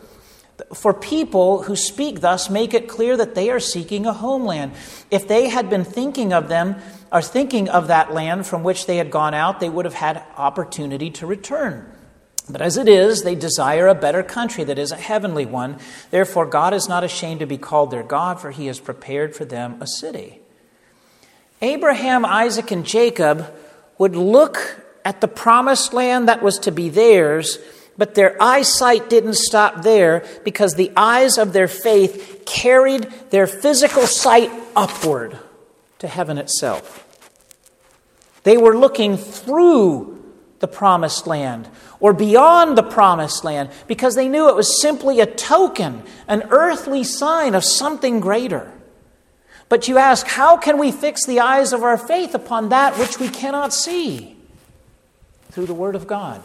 for 0.74 0.94
people 0.94 1.64
who 1.64 1.76
speak 1.76 2.22
thus 2.22 2.50
make 2.50 2.74
it 2.74 2.88
clear 2.88 3.18
that 3.18 3.36
they 3.36 3.50
are 3.50 3.60
seeking 3.60 4.06
a 4.06 4.14
homeland. 4.14 4.72
If 5.10 5.28
they 5.28 5.50
had 5.50 5.70
been 5.70 5.84
thinking 5.84 6.34
of 6.34 6.50
them, 6.50 6.76
are 7.12 7.22
thinking 7.22 7.68
of 7.70 7.88
that 7.88 8.14
land 8.14 8.48
from 8.48 8.64
which 8.64 8.86
they 8.86 8.98
had 8.98 9.12
gone 9.12 9.34
out, 9.34 9.60
they 9.60 9.70
would 9.70 9.86
have 9.86 9.94
had 9.94 10.24
opportunity 10.38 11.10
to 11.12 11.28
return. 11.28 11.92
But 12.50 12.62
as 12.62 12.78
it 12.78 12.88
is, 12.88 13.24
they 13.24 13.36
desire 13.36 13.88
a 13.88 13.96
better 13.96 14.24
country 14.24 14.64
that 14.64 14.80
is 14.80 14.92
a 14.92 14.98
heavenly 14.98 15.46
one. 15.46 15.78
Therefore, 16.10 16.46
God 16.46 16.74
is 16.74 16.88
not 16.88 17.04
ashamed 17.04 17.42
to 17.42 17.46
be 17.46 17.58
called 17.58 17.92
their 17.92 18.04
God, 18.04 18.40
for 18.40 18.52
he 18.52 18.68
has 18.68 18.80
prepared 18.80 19.36
for 19.36 19.46
them 19.46 19.82
a 19.82 19.88
city. 19.88 20.40
Abraham, 21.62 22.26
Isaac, 22.26 22.72
and 22.72 22.86
Jacob 22.86 23.54
would 23.98 24.16
look 24.16 24.82
at 25.06 25.22
the 25.22 25.28
promised 25.28 25.94
land 25.94 26.28
that 26.28 26.42
was 26.42 26.60
to 26.60 26.72
be 26.72 26.90
theirs, 26.90 27.60
but 27.98 28.16
their 28.16 28.42
eyesight 28.42 29.10
didn't 29.10 29.36
stop 29.36 29.84
there 29.84 30.26
because 30.44 30.74
the 30.74 30.92
eyes 30.96 31.38
of 31.38 31.54
their 31.54 31.68
faith 31.68 32.44
carried 32.46 33.04
their 33.30 33.48
physical 33.48 34.08
sight 34.08 34.52
upward 34.76 35.38
to 36.02 36.08
heaven 36.08 36.40
itself. 36.40 37.08
They 38.42 38.58
were 38.58 38.76
looking 38.76 39.18
through 39.18 40.20
the 40.58 40.68
promised 40.68 41.28
land 41.28 41.70
or 42.00 42.12
beyond 42.12 42.76
the 42.76 42.84
promised 42.84 43.44
land 43.44 43.70
because 43.88 44.16
they 44.16 44.28
knew 44.28 44.50
it 44.50 44.56
was 44.56 44.82
simply 44.82 45.20
a 45.20 45.28
token, 45.28 46.02
an 46.28 46.44
earthly 46.50 47.04
sign 47.04 47.54
of 47.54 47.64
something 47.64 48.20
greater. 48.20 48.72
But 49.70 49.88
you 49.88 50.00
ask, 50.00 50.26
how 50.26 50.58
can 50.58 50.80
we 50.80 50.92
fix 50.92 51.24
the 51.26 51.40
eyes 51.40 51.72
of 51.72 51.84
our 51.84 52.00
faith 52.00 52.34
upon 52.34 52.70
that 52.70 52.98
which 52.98 53.20
we 53.20 53.30
cannot 53.30 53.72
see? 53.72 54.36
Through 55.52 55.68
the 55.68 55.76
Word 55.76 55.96
of 55.96 56.08
God, 56.08 56.42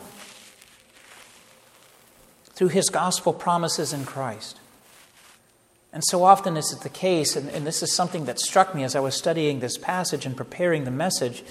through 2.50 2.68
His 2.68 2.90
gospel 2.90 3.32
promises 3.32 3.94
in 3.94 4.04
Christ. 4.04 4.60
And 5.96 6.04
so 6.04 6.24
often 6.24 6.58
is 6.58 6.74
it 6.74 6.82
the 6.82 6.90
case, 6.90 7.36
and, 7.36 7.48
and, 7.48 7.66
this 7.66 7.82
is 7.82 7.90
something 7.90 8.26
that 8.26 8.38
struck 8.38 8.74
me 8.74 8.84
as 8.84 8.94
I 8.94 9.00
was 9.00 9.14
studying 9.14 9.60
this 9.60 9.78
passage 9.78 10.26
and 10.26 10.36
preparing 10.36 10.84
the 10.84 10.90
message, 10.90 11.42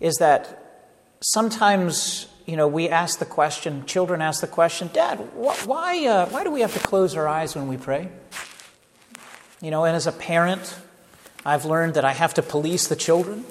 is 0.00 0.16
that 0.16 0.88
sometimes, 1.20 2.26
you 2.46 2.56
know, 2.56 2.66
we 2.66 2.88
ask 2.88 3.20
the 3.20 3.24
question, 3.24 3.86
children 3.86 4.22
ask 4.22 4.40
the 4.40 4.48
question, 4.48 4.90
Dad, 4.92 5.18
wh- 5.18 5.68
why, 5.68 6.04
uh, 6.04 6.26
why 6.30 6.42
do 6.42 6.50
we 6.50 6.62
have 6.62 6.74
to 6.74 6.80
close 6.80 7.14
our 7.14 7.28
eyes 7.28 7.54
when 7.54 7.68
we 7.68 7.76
pray? 7.76 8.08
You 9.62 9.70
know, 9.70 9.84
and 9.84 9.94
as 9.94 10.08
a 10.08 10.12
parent, 10.12 10.76
I've 11.46 11.64
learned 11.64 11.94
that 11.94 12.04
I 12.04 12.12
have 12.12 12.34
to 12.34 12.42
police 12.42 12.88
the 12.88 12.96
children. 12.96 13.44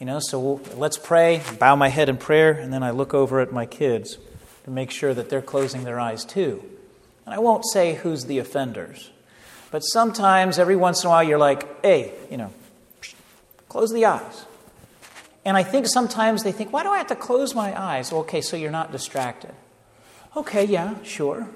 You 0.00 0.06
know, 0.06 0.18
so 0.18 0.40
we'll, 0.40 0.60
let's 0.76 0.98
pray, 0.98 1.42
bow 1.60 1.76
my 1.76 1.90
head 1.90 2.08
in 2.08 2.16
prayer, 2.16 2.50
and 2.50 2.72
then 2.72 2.82
I 2.82 2.90
look 2.90 3.14
over 3.14 3.38
at 3.38 3.52
my 3.52 3.66
kids 3.66 4.18
to 4.64 4.72
make 4.72 4.90
sure 4.90 5.14
that 5.14 5.30
they're 5.30 5.40
closing 5.40 5.84
their 5.84 6.00
eyes 6.00 6.24
too. 6.24 6.60
And 7.24 7.32
I 7.32 7.38
won't 7.38 7.64
say 7.64 7.94
who's 7.94 8.24
the 8.24 8.40
offenders. 8.40 9.12
But 9.74 9.80
sometimes, 9.80 10.60
every 10.60 10.76
once 10.76 11.02
in 11.02 11.08
a 11.08 11.10
while, 11.10 11.24
you're 11.24 11.36
like, 11.36 11.82
hey, 11.82 12.12
you 12.30 12.36
know, 12.36 12.52
close 13.68 13.92
the 13.92 14.04
eyes. 14.04 14.44
And 15.44 15.56
I 15.56 15.64
think 15.64 15.88
sometimes 15.88 16.44
they 16.44 16.52
think, 16.52 16.72
why 16.72 16.84
do 16.84 16.90
I 16.90 16.98
have 16.98 17.08
to 17.08 17.16
close 17.16 17.56
my 17.56 17.76
eyes? 17.76 18.12
okay, 18.12 18.40
so 18.40 18.56
you're 18.56 18.70
not 18.70 18.92
distracted. 18.92 19.52
Okay, 20.36 20.64
yeah, 20.64 20.94
sure. 21.02 21.48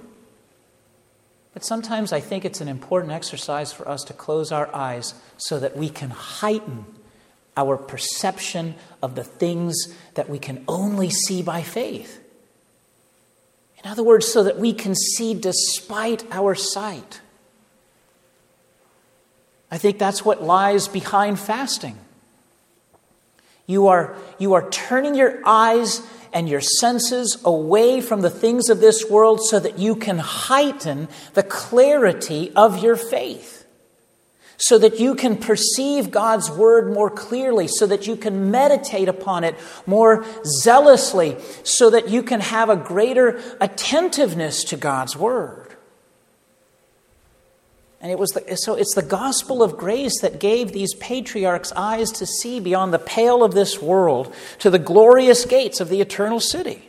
But 1.55 1.65
sometimes 1.65 2.13
I 2.13 2.19
think 2.19 2.45
it's 2.45 2.61
an 2.61 2.67
important 2.67 3.13
exercise 3.13 3.73
for 3.73 3.89
us 3.89 4.03
to 4.03 4.13
close 4.13 4.51
our 4.51 4.69
eyes 4.75 5.15
so 5.37 5.61
that 5.61 5.77
we 5.77 5.89
can 5.89 6.11
heighten 6.11 6.87
our 7.57 7.77
perception 7.77 8.75
of 9.01 9.15
the 9.15 9.23
things 9.23 9.95
that 10.15 10.29
we 10.29 10.41
can 10.41 10.65
only 10.67 11.11
see 11.11 11.41
by 11.41 11.63
faith. 11.63 12.19
In 13.85 13.89
other 13.89 14.03
words, 14.03 14.27
so 14.27 14.43
that 14.43 14.59
we 14.59 14.73
can 14.73 14.97
see 14.97 15.35
despite 15.35 16.25
our 16.33 16.57
sight. 16.57 17.21
I 19.71 19.79
think 19.79 19.99
that's 19.99 20.25
what 20.25 20.43
lies 20.43 20.89
behind 20.89 21.39
fasting. 21.39 21.99
You 23.67 23.89
are, 23.89 24.17
you 24.39 24.55
are 24.55 24.69
turning 24.71 25.15
your 25.15 25.41
eyes 25.45 26.01
and 26.33 26.49
your 26.49 26.61
senses 26.61 27.41
away 27.45 28.01
from 28.01 28.23
the 28.23 28.31
things 28.31 28.71
of 28.71 28.81
this 28.81 29.09
world 29.09 29.43
so 29.43 29.59
that 29.61 29.79
you 29.79 29.95
can 29.95 30.19
heighten 30.19 31.09
the 31.35 31.43
clarity 31.43 32.51
of 32.57 32.83
your 32.83 32.97
faith. 32.97 33.67
So 34.57 34.77
that 34.79 34.99
you 34.99 35.15
can 35.15 35.37
perceive 35.37 36.11
God's 36.11 36.51
word 36.51 36.93
more 36.93 37.11
clearly, 37.11 37.69
so 37.69 37.87
that 37.87 38.09
you 38.09 38.17
can 38.17 38.51
meditate 38.51 39.09
upon 39.09 39.45
it 39.45 39.55
more 39.87 40.25
zealously, 40.45 41.37
so 41.63 41.91
that 41.91 42.09
you 42.09 42.25
can 42.25 42.41
have 42.41 42.69
a 42.69 42.77
greater 42.77 43.41
attentiveness 43.61 44.65
to 44.65 44.77
God's 44.77 45.15
word. 45.15 45.68
And 48.01 48.13
it 48.13 48.19
was 48.19 48.31
the, 48.31 48.57
so 48.57 48.75
it's 48.75 48.95
the 48.95 49.03
gospel 49.03 49.63
of 49.63 49.77
grace 49.77 50.21
that 50.21 50.39
gave 50.39 50.73
these 50.73 50.95
patriarchs 50.95 51.73
eyes 51.75 52.13
to 52.13 52.27
see 52.27 52.61
beyond 52.61 52.95
the 52.95 52.99
pale 52.99 53.43
of 53.43 53.55
this 53.55 53.83
world 53.83 54.33
to 54.61 54.71
the 54.71 54.79
glorious 54.79 55.45
gates 55.45 55.81
of 55.81 55.89
the 55.89 56.01
eternal 56.01 56.39
city. 56.39 56.89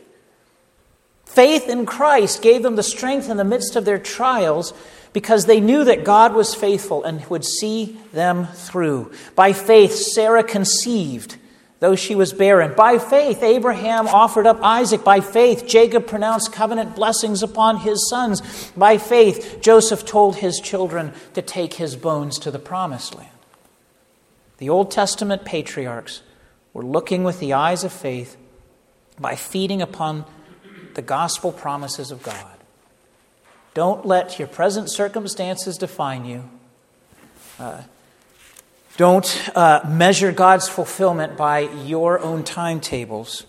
Faith 1.24 1.68
in 1.68 1.86
Christ 1.86 2.42
gave 2.42 2.62
them 2.62 2.76
the 2.76 2.82
strength 2.82 3.28
in 3.28 3.36
the 3.36 3.44
midst 3.44 3.76
of 3.76 3.84
their 3.84 3.98
trials 3.98 4.72
because 5.12 5.46
they 5.46 5.60
knew 5.60 5.84
that 5.84 6.04
God 6.04 6.34
was 6.34 6.54
faithful 6.54 7.02
and 7.02 7.24
would 7.26 7.44
see 7.44 7.98
them 8.12 8.46
through. 8.46 9.12
By 9.34 9.52
faith, 9.52 9.94
Sarah 9.94 10.44
conceived 10.44 11.36
though 11.80 11.96
she 11.96 12.14
was 12.14 12.32
barren. 12.32 12.74
By 12.74 12.98
faith, 12.98 13.42
Abraham 13.42 14.06
offered 14.06 14.46
up 14.46 14.60
Isaac. 14.62 15.02
By 15.02 15.20
faith, 15.20 15.66
Jacob 15.66 16.06
pronounced 16.06 16.52
covenant 16.52 16.94
blessings 16.94 17.42
upon 17.42 17.78
his 17.78 18.08
sons. 18.08 18.70
By 18.76 18.98
faith, 18.98 19.58
Joseph 19.60 20.04
told 20.04 20.36
his 20.36 20.60
children 20.60 21.12
to 21.34 21.42
take 21.42 21.74
his 21.74 21.96
bones 21.96 22.38
to 22.40 22.50
the 22.50 22.58
promised 22.58 23.16
land. 23.16 23.30
The 24.58 24.68
Old 24.68 24.90
Testament 24.90 25.44
patriarchs 25.44 26.22
were 26.74 26.84
looking 26.84 27.24
with 27.24 27.40
the 27.40 27.54
eyes 27.54 27.82
of 27.82 27.92
faith 27.92 28.36
by 29.18 29.34
feeding 29.34 29.80
upon 29.82 30.26
the 30.94 31.02
gospel 31.02 31.50
promises 31.50 32.10
of 32.10 32.22
God. 32.22 32.46
Don't 33.72 34.04
let 34.04 34.38
your 34.38 34.48
present 34.48 34.90
circumstances 34.90 35.78
define 35.78 36.24
you. 36.24 36.50
Uh, 37.58 37.82
don't 39.00 39.48
uh, 39.56 39.80
measure 39.88 40.30
God's 40.30 40.68
fulfillment 40.68 41.34
by 41.34 41.60
your 41.60 42.18
own 42.18 42.44
timetables. 42.44 43.46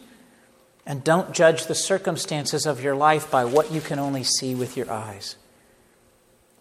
And 0.86 1.04
don't 1.04 1.34
judge 1.34 1.66
the 1.66 1.76
circumstances 1.76 2.66
of 2.66 2.82
your 2.82 2.95
life 2.95 3.30
by 3.30 3.43
what 3.43 3.70
you 3.70 3.82
can 3.82 3.99
only 3.99 4.24
see 4.24 4.56
with 4.56 4.78
your 4.78 4.89
eyes. 4.89 5.36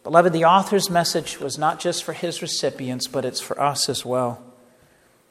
Beloved, 0.03 0.33
the 0.33 0.45
author's 0.45 0.91
message 0.91 1.39
was 1.39 1.57
not 1.57 1.79
just 1.79 2.03
for 2.03 2.15
his 2.15 2.43
recipients, 2.43 3.07
but 3.07 3.25
it's 3.25 3.41
for 3.41 3.61
us 3.61 3.89
as 3.89 4.05
well. 4.05 4.43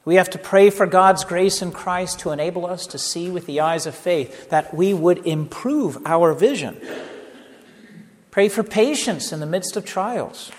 We 0.06 0.14
have 0.14 0.30
to 0.30 0.38
pray 0.38 0.70
for 0.70 0.86
God's 0.86 1.24
grace 1.24 1.60
in 1.60 1.70
Christ 1.70 2.20
to 2.20 2.30
enable 2.30 2.64
us 2.64 2.86
to 2.86 2.98
see 2.98 3.28
with 3.28 3.44
the 3.44 3.60
eyes 3.60 3.84
of 3.84 3.94
faith, 3.94 4.48
that 4.48 4.72
we 4.72 4.94
would 4.94 5.26
improve 5.26 5.98
our 6.06 6.32
vision. 6.32 6.80
Pray 8.30 8.48
for 8.48 8.62
patience 8.62 9.32
in 9.32 9.40
the 9.40 9.44
midst 9.44 9.76
of 9.76 9.84
trials. 9.84 10.50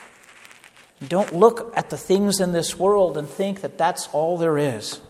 Don't 1.07 1.33
look 1.33 1.73
at 1.75 1.89
the 1.89 1.97
things 1.97 2.39
in 2.39 2.51
this 2.51 2.77
world 2.77 3.17
and 3.17 3.27
think 3.27 3.61
that 3.61 3.77
that's 3.77 4.07
all 4.09 4.37
there 4.37 4.57
is. 4.57 5.01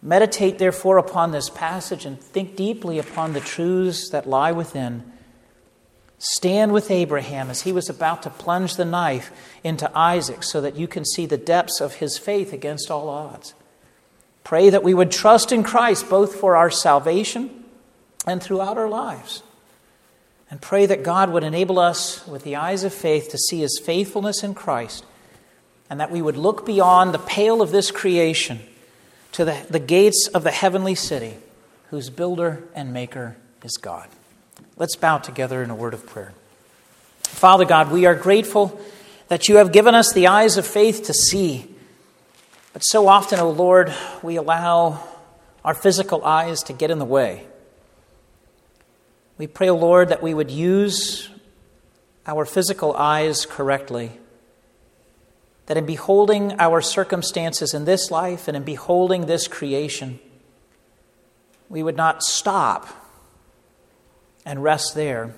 Meditate, 0.00 0.58
therefore, 0.58 0.98
upon 0.98 1.32
this 1.32 1.50
passage 1.50 2.04
and 2.04 2.20
think 2.20 2.56
deeply 2.56 2.98
upon 2.98 3.32
the 3.32 3.40
truths 3.40 4.10
that 4.10 4.28
lie 4.28 4.52
within, 4.52 5.10
Stand 6.18 6.72
with 6.72 6.90
Abraham 6.90 7.50
as 7.50 7.62
he 7.62 7.72
was 7.72 7.90
about 7.90 8.22
to 8.22 8.30
plunge 8.30 8.76
the 8.76 8.84
knife 8.86 9.30
into 9.62 9.90
Isaac 9.94 10.42
so 10.42 10.62
that 10.62 10.74
you 10.74 10.88
can 10.88 11.04
see 11.04 11.26
the 11.26 11.36
depths 11.36 11.82
of 11.82 11.96
his 11.96 12.16
faith 12.16 12.52
against 12.52 12.90
all 12.90 13.10
odds. 13.10 13.52
Pray 14.42 14.70
that 14.70 14.82
we 14.82 14.94
would 14.94 15.10
trust 15.10 15.52
in 15.52 15.62
Christ 15.62 16.08
both 16.08 16.36
for 16.36 16.56
our 16.56 16.70
salvation 16.70 17.64
and 18.26 18.42
throughout 18.42 18.78
our 18.78 18.88
lives. 18.88 19.42
And 20.54 20.62
pray 20.62 20.86
that 20.86 21.02
God 21.02 21.30
would 21.30 21.42
enable 21.42 21.80
us 21.80 22.24
with 22.28 22.44
the 22.44 22.54
eyes 22.54 22.84
of 22.84 22.94
faith 22.94 23.28
to 23.30 23.36
see 23.36 23.62
his 23.62 23.80
faithfulness 23.84 24.44
in 24.44 24.54
Christ 24.54 25.04
and 25.90 25.98
that 25.98 26.12
we 26.12 26.22
would 26.22 26.36
look 26.36 26.64
beyond 26.64 27.12
the 27.12 27.18
pale 27.18 27.60
of 27.60 27.72
this 27.72 27.90
creation 27.90 28.60
to 29.32 29.44
the, 29.44 29.66
the 29.68 29.80
gates 29.80 30.28
of 30.32 30.44
the 30.44 30.52
heavenly 30.52 30.94
city, 30.94 31.34
whose 31.90 32.08
builder 32.08 32.62
and 32.72 32.92
maker 32.92 33.36
is 33.64 33.76
God. 33.78 34.08
Let's 34.76 34.94
bow 34.94 35.18
together 35.18 35.60
in 35.60 35.70
a 35.70 35.74
word 35.74 35.92
of 35.92 36.06
prayer. 36.06 36.34
Father 37.24 37.64
God, 37.64 37.90
we 37.90 38.06
are 38.06 38.14
grateful 38.14 38.80
that 39.26 39.48
you 39.48 39.56
have 39.56 39.72
given 39.72 39.96
us 39.96 40.12
the 40.12 40.28
eyes 40.28 40.56
of 40.56 40.64
faith 40.64 41.06
to 41.06 41.14
see 41.14 41.68
but 42.72 42.82
so 42.82 43.08
often, 43.08 43.40
O 43.40 43.46
oh 43.46 43.50
Lord, 43.50 43.92
we 44.22 44.36
allow 44.36 45.00
our 45.64 45.74
physical 45.74 46.24
eyes 46.24 46.62
to 46.64 46.72
get 46.72 46.92
in 46.92 47.00
the 47.00 47.04
way. 47.04 47.46
We 49.36 49.46
pray, 49.46 49.68
O 49.68 49.76
Lord, 49.76 50.10
that 50.10 50.22
we 50.22 50.32
would 50.32 50.50
use 50.50 51.28
our 52.26 52.44
physical 52.44 52.94
eyes 52.94 53.46
correctly. 53.46 54.12
That 55.66 55.76
in 55.76 55.86
beholding 55.86 56.52
our 56.58 56.80
circumstances 56.80 57.74
in 57.74 57.84
this 57.84 58.10
life 58.10 58.48
and 58.48 58.56
in 58.56 58.64
beholding 58.64 59.26
this 59.26 59.48
creation, 59.48 60.20
we 61.68 61.82
would 61.82 61.96
not 61.96 62.22
stop 62.22 62.88
and 64.44 64.62
rest 64.62 64.94
there, 64.94 65.34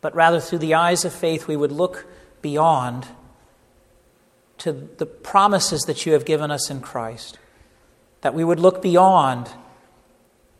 but 0.00 0.14
rather 0.14 0.40
through 0.40 0.58
the 0.58 0.74
eyes 0.74 1.04
of 1.04 1.12
faith, 1.12 1.48
we 1.48 1.56
would 1.56 1.72
look 1.72 2.06
beyond 2.40 3.06
to 4.58 4.72
the 4.72 5.06
promises 5.06 5.82
that 5.82 6.06
you 6.06 6.12
have 6.12 6.24
given 6.24 6.50
us 6.50 6.70
in 6.70 6.80
Christ, 6.80 7.38
that 8.20 8.34
we 8.34 8.44
would 8.44 8.60
look 8.60 8.80
beyond 8.80 9.50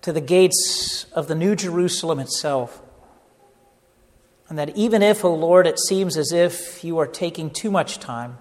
to 0.07 0.13
the 0.13 0.21
gates 0.21 1.05
of 1.15 1.27
the 1.27 1.35
New 1.35 1.57
Jerusalem 1.57 2.21
itself. 2.21 2.81
And 4.49 4.57
that 4.57 4.77
even 4.77 5.03
if, 5.03 5.25
O 5.25 5.31
oh 5.31 5.35
Lord, 5.35 5.67
it 5.67 5.81
seems 5.81 6.17
as 6.17 6.31
if 6.31 6.85
you 6.85 6.99
are 6.99 7.09
taking 7.09 7.51
too 7.51 7.73
much 7.73 7.99
time, 7.99 8.39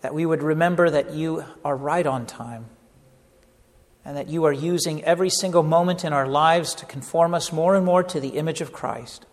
that 0.00 0.12
we 0.12 0.26
would 0.26 0.42
remember 0.42 0.90
that 0.90 1.14
you 1.14 1.44
are 1.64 1.76
right 1.76 2.04
on 2.04 2.26
time 2.26 2.66
and 4.04 4.16
that 4.16 4.28
you 4.28 4.42
are 4.44 4.52
using 4.52 5.04
every 5.04 5.30
single 5.30 5.62
moment 5.62 6.04
in 6.04 6.12
our 6.12 6.26
lives 6.26 6.74
to 6.74 6.86
conform 6.86 7.32
us 7.32 7.52
more 7.52 7.76
and 7.76 7.86
more 7.86 8.02
to 8.02 8.18
the 8.18 8.30
image 8.30 8.60
of 8.60 8.72
Christ. 8.72 9.26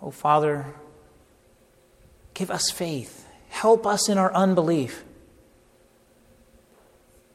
Oh, 0.00 0.10
Father, 0.10 0.74
Give 2.32 2.50
us 2.50 2.70
faith. 2.70 3.28
Help 3.50 3.86
us 3.86 4.08
in 4.08 4.16
our 4.16 4.32
unbelief. 4.32 5.04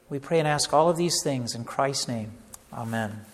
We 0.10 0.20
pray 0.20 0.40
and 0.40 0.48
ask 0.48 0.74
all 0.74 0.90
of 0.90 0.98
these 0.98 1.22
things 1.24 1.56
in 1.56 1.64
Christ's 1.64 2.08
name. 2.08 2.32
Amen. 2.72 3.26